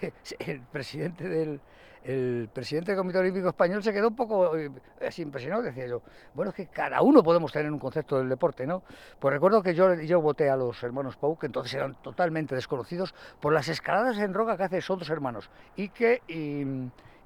el 0.40 0.60
presidente 0.60 1.28
del 1.28 1.60
el 2.06 2.48
presidente 2.52 2.92
del 2.92 2.98
Comité 2.98 3.18
Olímpico 3.18 3.48
Español 3.48 3.82
se 3.82 3.92
quedó 3.92 4.08
un 4.08 4.14
poco 4.16 4.56
eh, 4.56 4.70
así 5.04 5.22
impresionado, 5.22 5.62
decía 5.62 5.88
yo, 5.88 6.02
bueno, 6.34 6.50
es 6.50 6.54
que 6.54 6.68
cada 6.68 7.02
uno 7.02 7.20
podemos 7.22 7.50
tener 7.50 7.70
un 7.70 7.80
concepto 7.80 8.18
del 8.18 8.28
deporte, 8.28 8.64
¿no? 8.64 8.84
Pues 9.18 9.34
recuerdo 9.34 9.60
que 9.60 9.74
yo, 9.74 9.92
yo 9.94 10.20
voté 10.20 10.48
a 10.48 10.56
los 10.56 10.80
hermanos 10.84 11.16
Pau, 11.16 11.36
que 11.36 11.46
entonces 11.46 11.74
eran 11.74 12.00
totalmente 12.02 12.54
desconocidos, 12.54 13.12
por 13.40 13.52
las 13.52 13.68
escaladas 13.68 14.18
en 14.18 14.34
roca 14.34 14.56
que 14.56 14.62
hace 14.62 14.80
son 14.80 15.00
dos 15.00 15.10
hermanos, 15.10 15.50
y, 15.76 15.90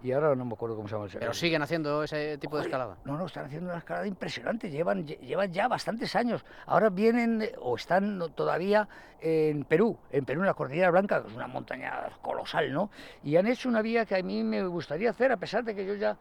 y 0.02 0.12
ahora 0.12 0.34
no 0.34 0.44
me 0.44 0.54
acuerdo 0.54 0.76
cómo 0.76 0.88
se 0.88 0.94
llama 0.94 1.06
el 1.06 1.18
Pero 1.18 1.34
siguen 1.34 1.62
haciendo 1.62 2.02
ese 2.02 2.38
tipo 2.38 2.56
de 2.56 2.62
escalada. 2.64 2.96
No, 3.04 3.16
no, 3.18 3.26
están 3.26 3.46
haciendo 3.46 3.68
una 3.70 3.78
escalada 3.78 4.06
impresionante, 4.06 4.70
llevan, 4.70 5.06
lle- 5.06 5.18
llevan 5.20 5.52
ya 5.52 5.68
bastantes 5.68 6.14
años. 6.16 6.44
Ahora 6.66 6.90
vienen 6.90 7.46
o 7.60 7.76
están 7.76 8.20
todavía 8.34 8.88
en 9.20 9.64
Perú, 9.64 9.98
en 10.10 10.24
Perú, 10.24 10.40
en 10.40 10.46
la 10.46 10.54
Cordillera 10.54 10.90
Blanca, 10.90 11.20
que 11.22 11.28
es 11.28 11.34
una 11.34 11.46
montaña 11.46 12.08
colosal, 12.22 12.72
¿no? 12.72 12.90
Y 13.22 13.36
han 13.36 13.46
hecho 13.46 13.68
una 13.68 13.82
vía 13.82 14.06
que 14.06 14.16
a 14.16 14.22
mí 14.22 14.42
me 14.42 14.64
gustaría 14.66 15.10
hacer, 15.10 15.30
a 15.32 15.36
pesar 15.36 15.62
de 15.64 15.74
que 15.74 15.84
yo 15.84 15.94
ya 15.94 16.16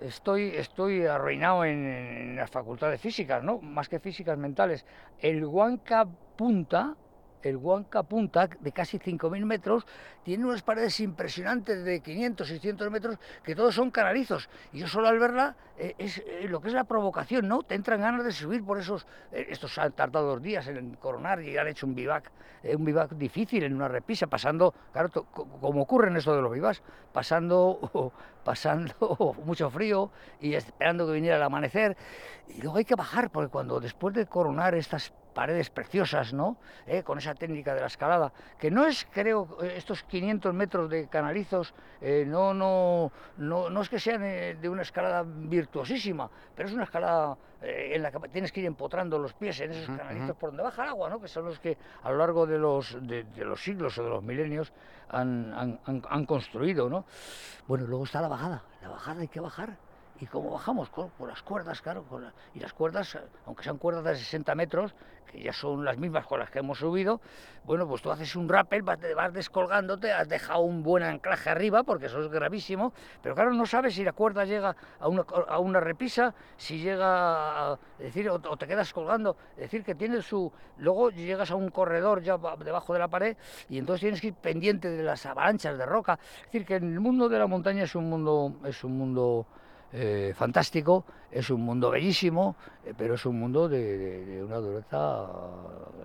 estoy, 0.00 0.50
estoy 0.54 1.04
arruinado 1.06 1.64
en, 1.64 1.84
en 1.86 2.36
las 2.36 2.50
facultades 2.50 3.00
físicas, 3.00 3.42
¿no? 3.42 3.58
Más 3.60 3.88
que 3.88 3.98
físicas 3.98 4.38
mentales. 4.38 4.86
El 5.18 5.44
Huanca 5.44 6.06
Punta, 6.36 6.94
el 7.42 7.56
Huanca 7.56 8.02
Punta, 8.02 8.48
de 8.60 8.72
casi 8.72 8.98
5.000 8.98 9.44
metros, 9.44 9.86
tiene 10.24 10.44
unas 10.44 10.62
paredes 10.62 10.98
impresionantes 11.00 11.84
de 11.84 12.00
500, 12.00 12.48
600 12.48 12.90
metros, 12.90 13.18
que 13.42 13.54
todos 13.54 13.74
son 13.74 13.90
canalizos. 13.90 14.48
Y 14.72 14.80
yo 14.80 14.88
solo 14.88 15.08
al 15.08 15.18
verla, 15.18 15.56
eh, 15.78 15.94
es 15.98 16.18
eh, 16.18 16.46
lo 16.48 16.60
que 16.60 16.68
es 16.68 16.74
la 16.74 16.84
provocación, 16.84 17.46
¿no? 17.46 17.62
Te 17.62 17.74
entran 17.74 18.00
ganas 18.00 18.24
de 18.24 18.32
subir 18.32 18.64
por 18.64 18.78
esos... 18.78 19.06
eh, 19.32 19.46
estos 19.50 19.76
han 19.78 19.92
tardado 19.92 20.26
dos 20.26 20.42
días 20.42 20.66
en 20.68 20.94
coronar 20.96 21.42
y 21.42 21.56
han 21.56 21.68
hecho 21.68 21.86
un 21.86 21.94
vivac, 21.94 22.30
un 22.64 22.84
vivac 22.84 23.12
difícil 23.12 23.62
en 23.62 23.74
una 23.74 23.88
repisa, 23.88 24.26
pasando, 24.26 24.74
claro, 24.92 25.10
como 25.10 25.82
ocurre 25.82 26.08
en 26.08 26.16
esto 26.16 26.34
de 26.34 26.42
los 26.42 26.52
vivacs, 26.52 26.82
pasando, 27.12 28.12
pasando 28.44 29.36
mucho 29.44 29.70
frío 29.70 30.10
y 30.40 30.54
esperando 30.54 31.06
que 31.06 31.12
viniera 31.12 31.36
el 31.36 31.42
amanecer. 31.42 31.96
Y 32.48 32.62
luego 32.62 32.78
hay 32.78 32.84
que 32.84 32.94
bajar, 32.94 33.30
porque 33.30 33.50
cuando 33.50 33.80
después 33.80 34.14
de 34.14 34.26
coronar 34.26 34.74
estas 34.74 35.12
paredes 35.36 35.68
preciosas, 35.68 36.32
¿no? 36.32 36.56
Eh, 36.86 37.02
con 37.02 37.18
esa 37.18 37.34
técnica 37.34 37.74
de 37.74 37.82
la 37.82 37.88
escalada, 37.88 38.32
que 38.58 38.70
no 38.70 38.86
es, 38.86 39.06
creo, 39.12 39.58
eh, 39.62 39.74
estos 39.76 40.02
500 40.04 40.54
metros 40.54 40.88
de 40.88 41.08
canalizos, 41.08 41.74
eh, 42.00 42.24
no, 42.26 42.54
no, 42.54 43.12
no, 43.36 43.68
no 43.68 43.80
es 43.82 43.88
que 43.90 44.00
sean 44.00 44.22
de 44.22 44.68
una 44.68 44.80
escalada 44.80 45.22
virtuosísima, 45.26 46.30
pero 46.54 46.68
es 46.68 46.74
una 46.74 46.84
escalada 46.84 47.36
en 47.60 48.02
la 48.02 48.10
que 48.12 48.18
tienes 48.28 48.50
que 48.52 48.60
ir 48.60 48.66
empotrando 48.66 49.18
los 49.18 49.32
pies 49.34 49.60
en 49.60 49.72
esos 49.72 49.88
canalizos 49.96 50.36
por 50.36 50.50
donde 50.50 50.62
baja 50.62 50.84
el 50.84 50.88
agua, 50.90 51.10
¿no? 51.10 51.20
Que 51.20 51.28
son 51.28 51.44
los 51.44 51.58
que 51.58 51.76
a 52.02 52.10
lo 52.10 52.16
largo 52.18 52.46
de 52.46 52.58
los, 52.58 52.96
de, 53.06 53.24
de 53.24 53.44
los 53.44 53.62
siglos 53.62 53.98
o 53.98 54.04
de 54.04 54.10
los 54.10 54.22
milenios 54.22 54.72
han, 55.08 55.52
han- 55.52 55.80
han- 55.84 56.02
han 56.08 56.24
construido, 56.26 56.88
¿no? 56.88 57.04
Bueno, 57.66 57.86
luego 57.86 58.04
está 58.04 58.20
la 58.22 58.28
bajada, 58.28 58.62
la 58.82 58.88
bajada 58.88 59.20
hay 59.20 59.28
que 59.28 59.40
bajar. 59.40 59.76
¿Y 60.18 60.26
cómo 60.26 60.52
bajamos? 60.52 60.88
Con, 60.88 61.10
las 61.26 61.42
cuerdas, 61.42 61.82
claro. 61.82 62.04
y 62.54 62.60
las 62.60 62.72
cuerdas, 62.72 63.18
aunque 63.44 63.62
sean 63.64 63.76
cuerdas 63.76 64.02
de 64.04 64.16
60 64.16 64.54
metros, 64.54 64.94
que 65.30 65.42
ya 65.42 65.52
son 65.52 65.84
las 65.84 65.98
mismas 65.98 66.26
con 66.26 66.38
las 66.38 66.50
que 66.50 66.60
hemos 66.60 66.78
subido, 66.78 67.20
bueno, 67.64 67.86
pues 67.86 68.00
tú 68.00 68.10
haces 68.10 68.34
un 68.34 68.48
rappel, 68.48 68.82
vas, 68.82 68.98
te 68.98 69.12
vas 69.12 69.32
descolgándote, 69.32 70.12
has 70.12 70.26
dejado 70.28 70.60
un 70.60 70.82
buen 70.82 71.02
anclaje 71.02 71.50
arriba, 71.50 71.82
porque 71.82 72.06
eso 72.06 72.20
es 72.20 72.28
gravísimo, 72.28 72.94
pero 73.22 73.34
claro, 73.34 73.52
no 73.52 73.66
sabes 73.66 73.94
si 73.94 74.04
la 74.04 74.12
cuerda 74.12 74.44
llega 74.46 74.74
a 75.00 75.08
una, 75.08 75.22
a 75.48 75.58
una 75.58 75.80
repisa, 75.80 76.32
si 76.56 76.78
llega 76.78 77.72
a 77.72 77.78
es 77.98 78.06
decir, 78.06 78.30
o, 78.30 78.36
o 78.36 78.56
te 78.56 78.66
quedas 78.66 78.92
colgando, 78.94 79.36
es 79.56 79.62
decir, 79.62 79.84
que 79.84 79.94
tiene 79.94 80.22
su... 80.22 80.50
Luego 80.78 81.10
llegas 81.10 81.50
a 81.50 81.56
un 81.56 81.70
corredor 81.70 82.22
ya 82.22 82.36
ba- 82.36 82.56
debajo 82.56 82.92
de 82.92 82.98
la 83.00 83.08
pared 83.08 83.36
y 83.68 83.78
entonces 83.78 84.00
tienes 84.00 84.20
que 84.20 84.28
ir 84.28 84.34
pendiente 84.34 84.88
de 84.88 85.02
las 85.02 85.26
avalanchas 85.26 85.76
de 85.76 85.84
roca. 85.84 86.18
Es 86.38 86.44
decir, 86.46 86.64
que 86.64 86.76
el 86.76 87.00
mundo 87.00 87.28
de 87.28 87.38
la 87.38 87.46
montaña 87.46 87.84
es 87.84 87.94
un 87.94 88.08
mundo, 88.08 88.54
es 88.64 88.84
un 88.84 88.96
mundo 88.96 89.46
eh, 89.92 90.32
fantástico, 90.36 91.04
es 91.30 91.50
un 91.50 91.62
mundo 91.62 91.90
bellísimo, 91.90 92.56
eh, 92.84 92.92
pero 92.96 93.14
es 93.14 93.24
un 93.26 93.38
mundo 93.38 93.68
de, 93.68 94.42
una 94.44 94.56
dureza 94.56 95.26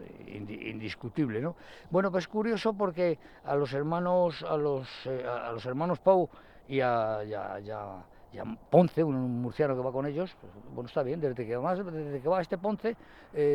eh, 0.02 0.40
indi- 0.40 0.70
indiscutible, 0.70 1.42
¿no? 1.42 1.56
Bueno, 1.90 2.12
pues 2.12 2.28
curioso 2.28 2.74
porque 2.74 3.18
a 3.46 3.56
los 3.56 3.74
hermanos, 3.74 4.44
a 4.44 4.58
los, 4.58 4.88
a 5.08 5.52
los 5.52 5.66
hermanos 5.66 6.00
Pau 6.00 6.30
y 6.68 6.80
a, 6.82 7.24
y 7.26 7.34
a- 7.34 7.60
y 7.60 7.70
a- 7.70 8.04
y 8.34 8.38
a 8.38 8.46
Ponce, 8.70 9.04
un 9.04 9.42
murciano 9.42 9.76
que 9.76 9.82
va 9.82 9.92
con 9.92 10.06
ellos, 10.06 10.34
pues, 10.40 10.54
bueno, 10.74 10.88
está 10.88 11.04
bien, 11.04 11.20
desde 11.20 11.46
que, 11.46 11.58
más, 11.58 11.78
desde 11.84 12.22
que 12.22 12.30
va 12.30 12.40
este 12.42 12.58
Ponce, 12.58 12.96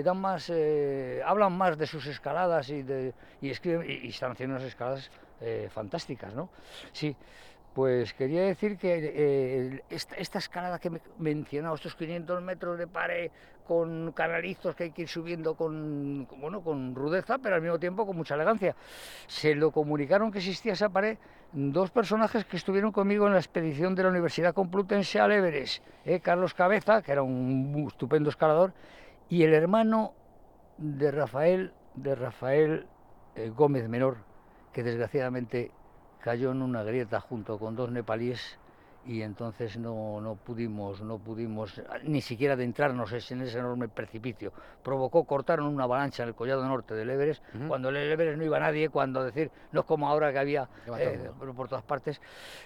dan 0.05 0.21
más, 0.21 0.53
hablan 1.25 1.57
más 1.57 1.79
de 1.79 1.87
sus 1.87 2.07
escaladas 2.07 2.69
y, 2.69 2.83
de, 2.83 3.15
y 3.41 3.49
escriben, 3.49 3.87
y, 3.91 4.09
están 4.09 4.33
haciendo 4.33 4.57
unas 4.57 4.69
escaladas 4.69 5.11
fantásticas, 5.71 6.35
¿no? 6.35 6.51
Sí, 6.93 7.17
pues 7.77 8.15
quería 8.15 8.41
decir 8.41 8.79
que 8.79 9.13
eh, 9.15 9.83
esta, 9.91 10.39
escalada 10.39 10.79
que 10.79 10.89
me 10.89 10.97
he 10.97 11.03
mencionado, 11.19 11.75
estos 11.75 11.95
500 11.95 12.41
metros 12.41 12.79
de 12.79 12.87
pared 12.87 13.31
con 13.67 14.13
canalizos 14.13 14.75
que 14.75 14.85
hay 14.85 14.93
que 14.93 15.03
ir 15.03 15.09
subiendo 15.09 15.57
con, 15.57 16.25
con, 16.25 16.41
bueno, 16.41 16.63
con 16.63 16.95
rudeza, 16.95 17.37
pero 17.37 17.57
al 17.57 17.61
mismo 17.61 17.79
tiempo 17.79 18.07
con 18.07 18.17
mucha 18.17 18.35
elegancia. 18.35 18.75
Se 19.27 19.55
lo 19.55 19.73
comunicaron 19.73 20.33
que 20.33 20.39
existía 20.39 20.73
esa 20.73 20.89
pared 20.89 21.19
dos 21.53 21.91
personajes 21.91 22.47
que 22.47 22.57
estuvieron 22.57 22.93
conmigo 22.93 23.27
en 23.27 23.35
la 23.35 23.41
expedición 23.41 23.95
de 23.95 24.05
la 24.05 24.09
Universidad 24.09 24.55
Complutense 24.55 25.21
al 25.21 25.33
Everest, 25.33 25.85
eh, 26.07 26.21
Carlos 26.21 26.55
Cabeza, 26.55 27.03
que 27.03 27.13
era 27.13 27.23
un 27.23 27.85
estupendo 27.87 28.31
escalador, 28.31 28.73
y 29.29 29.43
el 29.43 29.53
hermano 29.53 30.15
de 30.79 31.11
Rafael, 31.11 31.75
de 31.95 32.15
Rafael 32.15 32.87
eh, 33.35 33.51
Gómez 33.55 33.87
Menor, 33.87 34.17
que 34.73 34.83
desgraciadamente 34.83 35.73
cayó 36.27 36.51
en 36.51 36.61
una 36.61 36.83
grieta 36.83 37.21
junto 37.21 37.57
con 37.57 37.77
dos 37.77 37.93
nepalíes 37.93 38.59
y 39.07 39.23
entonces 39.23 39.79
no, 39.79 40.21
no 40.21 40.35
pudimos, 40.35 41.01
no 41.01 41.19
pudimos 41.19 41.81
ni 42.03 42.21
siquiera 42.21 42.55
adentrarnos 42.55 43.13
en 43.31 43.43
ese 43.43 43.61
enorme 43.61 43.87
precipicio. 43.87 44.53
Provocó, 44.83 45.23
cortaron 45.23 45.67
una 45.67 45.85
avalancha 45.85 46.25
en 46.25 46.31
el 46.31 46.35
collado 46.35 46.67
norte 46.67 46.95
del 46.95 47.11
Everest, 47.11 47.45
cuando 47.69 47.91
en 47.91 47.97
el 47.99 48.11
Everest 48.11 48.39
no 48.39 48.45
iba 48.45 48.59
nadie, 48.59 48.89
cuando 48.89 49.23
decir, 49.23 49.53
no 49.71 49.83
es 49.83 49.87
como 49.87 50.09
ahora 50.09 50.33
que 50.33 50.41
había 50.41 50.69
eh, 50.99 51.31
por, 51.55 51.69
todas 51.69 51.85
partes. 51.85 52.21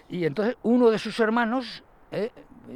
Y 0.09 0.25
entonces 0.25 0.57
uno 0.63 0.89
de 0.89 0.99
sus 0.99 1.21
hermanos, 1.21 1.85
eh, 2.13 2.31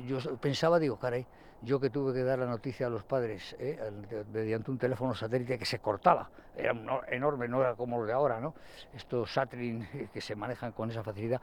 yo 0.07 0.19
pensaba, 0.37 0.79
digo, 0.79 0.99
caray, 0.99 1.27
yo 1.65 1.81
que 1.81 1.91
tuve 1.91 2.13
que 2.13 2.23
dar 2.23 2.39
la 2.39 2.47
noticia 2.47 2.87
a 2.87 2.91
los 2.91 3.03
padres 3.05 3.57
eh, 3.59 3.79
mediante 4.33 4.71
un 4.71 4.79
teléfono 4.79 5.15
satélite 5.15 5.59
que 5.59 5.65
se 5.65 5.79
cortaba, 5.79 6.31
era 6.57 6.73
enorme, 7.11 7.49
no 7.49 7.61
era 7.61 7.75
como 7.75 7.99
los 7.99 8.07
de 8.07 8.13
ahora, 8.13 8.41
¿no? 8.41 8.55
Estos 8.93 9.33
Satlin 9.33 9.89
eh, 9.95 10.09
que 10.13 10.21
se 10.21 10.37
manejan 10.37 10.73
con 10.73 10.91
esa 10.91 11.03
facilidad. 11.03 11.41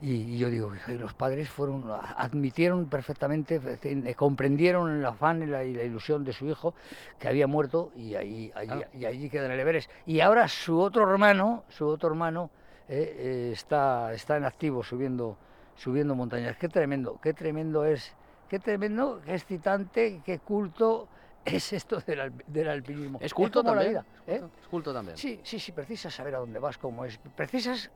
Y, 0.00 0.34
y 0.34 0.38
yo 0.38 0.48
digo, 0.48 0.70
"Fíjate, 0.70 0.94
los 0.94 1.12
padres 1.14 1.50
fueron, 1.50 1.84
admitieron 2.16 2.86
perfectamente, 2.86 3.60
eh, 3.82 4.14
comprendieron 4.14 4.90
el 4.98 5.04
afán 5.04 5.42
y 5.42 5.46
la, 5.46 5.64
y 5.64 5.74
la 5.74 5.82
ilusión 5.82 6.24
de 6.24 6.32
su 6.32 6.46
hijo 6.46 6.74
que 7.18 7.28
había 7.28 7.46
muerto 7.46 7.90
y 7.94 8.14
ahí, 8.14 8.50
allí, 8.54 8.68
Claro. 8.68 8.88
y 8.94 9.04
allí 9.04 9.28
queda 9.28 9.46
en 9.46 9.52
el 9.52 9.60
Everest. 9.60 9.90
Y 10.06 10.20
ahora 10.20 10.48
su 10.48 10.80
otro 10.80 11.10
hermano, 11.10 11.64
su 11.68 11.86
otro 11.86 12.08
hermano, 12.08 12.50
eh, 12.88 13.16
eh, 13.18 13.50
está, 13.52 14.14
está 14.14 14.36
en 14.38 14.44
activo 14.44 14.82
subiendo, 14.82 15.36
subiendo 15.76 16.14
montañas. 16.14 16.56
Qué 16.56 16.68
tremendo, 16.68 17.18
qué 17.22 17.34
tremendo 17.34 17.84
es, 17.84 18.14
qué 18.48 18.58
tremendo, 18.58 19.20
qué 19.24 19.34
excitante, 19.34 20.22
qué 20.24 20.38
culto 20.38 21.08
es 21.44 21.72
esto 21.72 22.00
del, 22.00 22.32
del 22.46 22.68
alpinismo. 22.68 23.18
Es 23.22 23.32
culto 23.34 23.62
como 23.62 23.74
también. 23.74 23.94
la 23.94 24.02
vida. 24.02 24.12
¿eh? 24.26 24.42
Es 24.60 24.68
culto 24.68 24.92
también. 24.92 25.16
Sí, 25.16 25.40
sí, 25.44 25.58
sí, 25.58 25.72
precisas 25.72 26.14
saber 26.14 26.34
a 26.34 26.38
dónde 26.38 26.58
vas, 26.58 26.78
cómo 26.78 27.04
es. 27.04 27.18
Precisas 27.36 27.90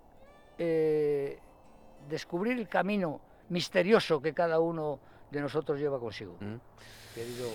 eh, 0.59 1.39
descubrir 2.09 2.59
el 2.59 2.69
camino 2.69 3.21
misterioso 3.49 4.21
que 4.21 4.33
cada 4.33 4.61
uno 4.61 4.99
de 5.31 5.41
nosotros 5.41 5.79
lleva 5.79 5.99
consigo. 5.99 6.37
Mm. 6.41 6.57
Querido, 7.15 7.49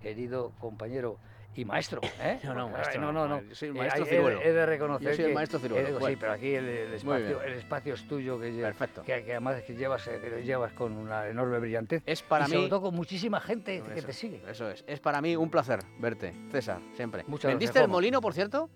querido 0.00 0.52
compañero, 0.58 1.18
y 1.56 1.64
maestro. 1.64 2.00
¿eh? 2.20 2.38
No, 2.44 2.54
no, 2.54 2.68
maestro 2.68 3.00
no, 3.00 3.12
no, 3.12 3.28
no, 3.28 3.42
soy 3.54 3.68
el 3.68 3.76
Eh, 3.76 3.78
maestro 3.78 4.04
hay- 4.04 4.08
he 4.10 4.12
de- 4.12 4.16
ciruelo. 4.20 4.40
He, 4.42 4.52
de 4.52 4.66
reconocer 4.66 5.08
Yo 5.08 5.14
soy 5.14 5.24
el 5.24 5.30
que- 5.30 5.34
maestro 5.34 5.58
ciruelo, 5.58 5.82
eh, 5.82 5.86
digo, 5.86 5.98
sí, 5.98 6.02
bueno. 6.02 6.18
pero 6.20 6.32
aquí 6.32 6.54
el, 6.54 6.68
el 6.68 6.94
espacio, 6.94 7.42
el 7.42 7.52
espacio 7.54 7.94
es 7.94 8.08
tuyo, 8.08 8.40
que, 8.40 8.50
Perfecto. 8.52 9.02
que, 9.02 9.24
que 9.24 9.30
además 9.32 9.62
que 9.62 9.74
llevas, 9.74 10.06
eh, 10.08 10.18
que 10.22 10.30
lo 10.30 10.38
llevas 10.40 10.72
con 10.72 10.92
una 10.96 11.28
enorme 11.28 11.58
brillantez. 11.58 12.02
Es 12.06 12.22
para 12.22 12.44
y 12.46 12.48
sobre 12.48 12.62
mí... 12.62 12.68
todo 12.68 12.82
con 12.82 12.94
muchísima 12.94 13.40
gente 13.40 13.82
que 13.82 13.98
Eso, 13.98 14.06
te 14.06 14.12
sigue. 14.12 14.42
Eso 14.48 14.70
es. 14.70 14.84
Es 14.86 15.00
para 15.00 15.20
mí 15.20 15.36
un 15.36 15.50
placer 15.50 15.80
verte, 15.98 16.32
César, 16.50 16.80
siempre. 16.94 17.24
Muchas 17.26 17.50
¿Vendiste 17.50 17.72
gracias, 17.74 17.84
el 17.84 17.90
molino, 17.90 18.20
por 18.20 18.34
cierto? 18.34 18.68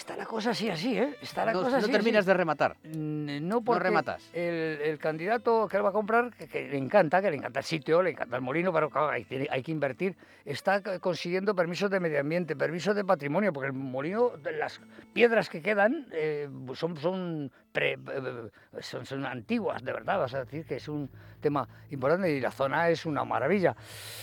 Está 0.00 0.16
la 0.16 0.24
cosa 0.24 0.52
así, 0.52 0.70
así, 0.70 0.96
¿eh? 0.96 1.14
Está 1.20 1.44
la 1.44 1.52
no, 1.52 1.58
cosa 1.62 1.72
no 1.72 1.82
así. 1.82 1.92
terminas 1.92 2.20
así. 2.20 2.28
de 2.28 2.34
rematar. 2.34 2.74
No 2.84 3.60
porque 3.60 3.82
rematas. 3.82 4.30
El, 4.32 4.80
el 4.80 4.98
candidato 4.98 5.68
que 5.68 5.76
él 5.76 5.84
va 5.84 5.90
a 5.90 5.92
comprar, 5.92 6.32
que, 6.34 6.48
que 6.48 6.68
le 6.70 6.78
encanta, 6.78 7.20
que 7.20 7.30
le 7.30 7.36
encanta 7.36 7.60
el 7.60 7.66
sitio, 7.66 8.02
le 8.02 8.12
encanta 8.12 8.36
el 8.36 8.40
molino, 8.42 8.72
pero 8.72 8.88
claro, 8.88 9.10
hay, 9.10 9.24
que 9.26 9.70
invertir, 9.70 10.16
está 10.46 10.80
consiguiendo 11.00 11.54
permisos 11.54 11.90
de 11.90 12.00
medio 12.00 12.18
ambiente, 12.18 12.56
permisos 12.56 12.96
de 12.96 13.04
patrimonio, 13.04 13.52
porque 13.52 13.66
el 13.66 13.74
molino, 13.74 14.32
las 14.58 14.80
piedras 15.12 15.50
que 15.50 15.60
quedan 15.60 16.06
eh, 16.12 16.48
son, 16.72 16.96
son, 16.96 17.52
pre- 17.70 17.98
eh, 18.10 18.50
son, 18.80 19.04
son 19.04 19.26
antiguas, 19.26 19.84
de 19.84 19.92
verdad, 19.92 20.18
vas 20.18 20.32
a 20.32 20.44
decir 20.44 20.64
que 20.64 20.76
es 20.76 20.88
un 20.88 21.10
tema 21.42 21.68
importante 21.90 22.30
y 22.30 22.40
la 22.40 22.50
zona 22.50 22.88
es 22.90 23.04
una 23.06 23.24
maravilla. 23.24 23.76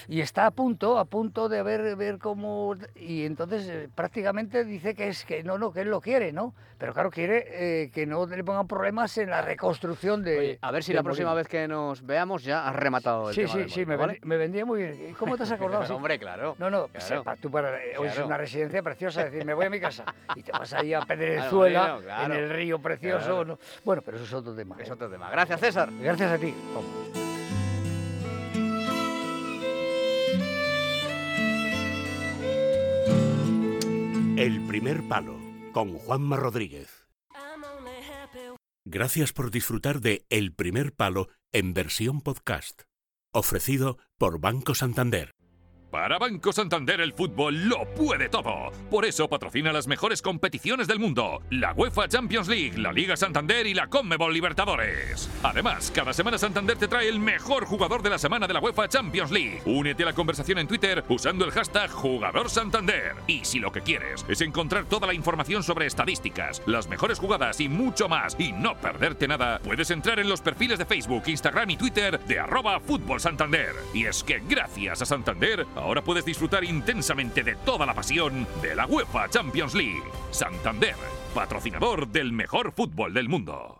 Y 0.07 0.21
está 0.21 0.47
a 0.47 0.51
punto, 0.51 0.97
a 0.99 1.05
punto 1.05 1.49
de 1.49 1.61
ver, 1.63 1.95
ver 1.95 2.17
cómo... 2.19 2.75
Y 2.95 3.25
entonces 3.25 3.67
eh, 3.67 3.89
prácticamente 3.93 4.63
dice 4.63 4.93
que 4.93 5.07
es 5.07 5.25
que 5.25 5.43
no, 5.43 5.57
no, 5.57 5.66
que 5.71 5.81
él 5.81 5.89
lo 5.89 6.01
quiere, 6.01 6.31
¿no? 6.31 6.53
Pero 6.77 6.93
claro, 6.93 7.09
quiere 7.09 7.45
eh, 7.83 7.91
que 7.91 8.05
no 8.05 8.25
le 8.27 8.43
pongan 8.43 8.67
problemas 8.67 9.17
en 9.17 9.29
la 9.31 9.41
reconstrucción 9.41 10.23
de... 10.23 10.37
Oye, 10.37 10.59
a 10.61 10.71
ver 10.71 10.83
si 10.83 10.93
la 10.93 11.01
próxima 11.01 11.33
vez 11.33 11.47
que 11.47 11.67
nos 11.67 12.05
veamos 12.05 12.43
ya 12.43 12.67
has 12.67 12.75
rematado 12.75 13.29
el 13.29 13.35
Sí, 13.35 13.41
tema 13.41 13.53
sí, 13.53 13.57
del 13.59 13.69
sí, 13.71 13.85
me, 13.85 13.95
¿vale? 13.95 14.19
me 14.23 14.37
vendría 14.37 14.63
muy 14.65 14.83
bien. 14.83 15.09
¿Y 15.09 15.13
¿Cómo 15.13 15.35
te 15.37 15.43
has 15.43 15.51
acordado? 15.53 15.85
Sí. 15.87 15.93
Hombre, 15.93 16.19
claro. 16.19 16.55
No, 16.59 16.69
no, 16.69 16.87
Claro. 16.87 17.05
sepa, 17.07 17.35
tú 17.35 17.49
para, 17.49 17.83
eh, 17.83 17.97
hoy 17.97 18.07
es 18.07 18.17
una 18.19 18.37
residencia 18.37 18.83
preciosa, 18.83 19.21
es 19.23 19.31
decir, 19.31 19.45
me 19.45 19.53
voy 19.55 19.65
a 19.65 19.69
mi 19.69 19.79
casa 19.79 20.05
y 20.35 20.43
te 20.43 20.51
vas 20.51 20.71
ahí 20.73 20.93
a 20.93 21.01
Pedrezuela, 21.01 21.99
claro. 22.03 22.33
en 22.33 22.39
el 22.43 22.49
río 22.49 22.79
precioso. 22.79 23.25
Claro. 23.25 23.45
¿no? 23.45 23.59
Bueno, 23.83 24.01
pero 24.05 24.17
eso 24.17 24.25
es 24.25 24.33
otro 24.33 24.53
tema. 24.55 24.75
Es 24.79 24.89
¿eh? 24.89 24.93
otro 24.93 25.09
tema. 25.09 25.29
Gracias, 25.31 25.59
César. 25.59 25.89
Gracias 25.99 26.31
a 26.31 26.37
ti. 26.37 26.53
El 34.37 34.61
primer 34.67 35.01
palo 35.07 35.35
con 35.77 35.93
Juanma 35.93 36.37
Rodríguez. 36.37 37.07
Gracias 38.83 39.31
por 39.31 39.51
disfrutar 39.51 40.01
de 40.01 40.25
El 40.31 40.51
primer 40.51 40.91
palo 40.91 41.29
en 41.51 41.75
versión 41.75 42.21
podcast. 42.21 42.81
Ofrecido 43.31 43.99
por 44.17 44.39
Banco 44.39 44.73
Santander. 44.73 45.36
Para 45.91 46.19
Banco 46.19 46.51
Santander 46.51 46.99
el 46.99 47.13
fútbol 47.13 47.69
lo 47.69 47.85
puede 47.95 48.27
todo. 48.27 48.71
Por 48.91 49.05
eso 49.05 49.29
patrocina 49.29 49.71
las 49.71 49.87
mejores 49.87 50.21
competiciones 50.21 50.85
del 50.85 50.99
mundo. 50.99 51.41
La 51.49 51.71
UEFA 51.73 52.09
Champions 52.09 52.49
League, 52.49 52.77
la 52.77 52.91
Liga 52.91 53.15
Santander 53.15 53.65
y 53.65 53.73
la 53.73 53.87
Conmebol 53.87 54.33
Libertadores. 54.33 55.29
Además, 55.43 55.89
cada 55.95 56.11
semana 56.11 56.37
Santander 56.37 56.77
te 56.77 56.89
trae 56.89 57.07
el 57.07 57.21
mejor 57.21 57.65
jugador 57.65 58.01
de 58.03 58.09
la 58.09 58.17
semana 58.17 58.47
de 58.47 58.53
la 58.53 58.59
UEFA 58.59 58.89
Champions 58.89 59.31
League. 59.31 59.61
Únete 59.65 60.03
a 60.03 60.07
la 60.07 60.13
conversación 60.13 60.57
en 60.57 60.67
Twitter 60.67 61.05
usando 61.07 61.45
el 61.45 61.51
hashtag 61.51 61.89
Jugador 61.89 62.49
Santander. 62.49 63.15
Y 63.25 63.45
si 63.45 63.59
lo 63.59 63.71
que 63.71 63.81
quieres 63.81 64.25
es 64.27 64.41
encontrar 64.41 64.85
toda 64.85 65.07
la 65.07 65.13
información 65.13 65.63
sobre 65.63 65.85
estadísticas, 65.85 66.61
las 66.65 66.89
mejores 66.89 67.17
jugadas 67.17 67.61
y 67.61 67.69
mucho 67.69 68.09
más 68.09 68.35
y 68.37 68.51
no 68.51 68.75
perderte 68.75 69.25
nada, 69.25 69.59
puedes 69.59 69.89
entrar 69.91 70.19
en 70.19 70.27
los 70.27 70.41
perfiles 70.41 70.79
de 70.79 70.85
Facebook, 70.85 71.23
Instagram 71.27 71.69
y 71.69 71.77
Twitter 71.77 72.19
de 72.19 72.39
arroba 72.39 72.81
Fútbol 72.81 73.21
Santander. 73.21 73.73
Y 73.93 74.03
es 74.03 74.21
que 74.21 74.41
gracias 74.49 75.01
a 75.01 75.05
Santander, 75.05 75.65
ahora 75.79 76.03
puedes 76.03 76.25
disfrutar 76.25 76.63
intensamente 76.63 77.43
de 77.43 77.55
toda 77.55 77.85
la 77.85 77.93
pasión 77.93 78.47
de 78.61 78.75
la 78.75 78.85
UEFA 78.85 79.29
Champions 79.29 79.73
League. 79.73 80.03
Santander, 80.31 80.95
patrocinador 81.33 82.07
del 82.07 82.33
mejor 82.33 82.71
fútbol 82.73 83.13
del 83.13 83.29
mundo. 83.29 83.77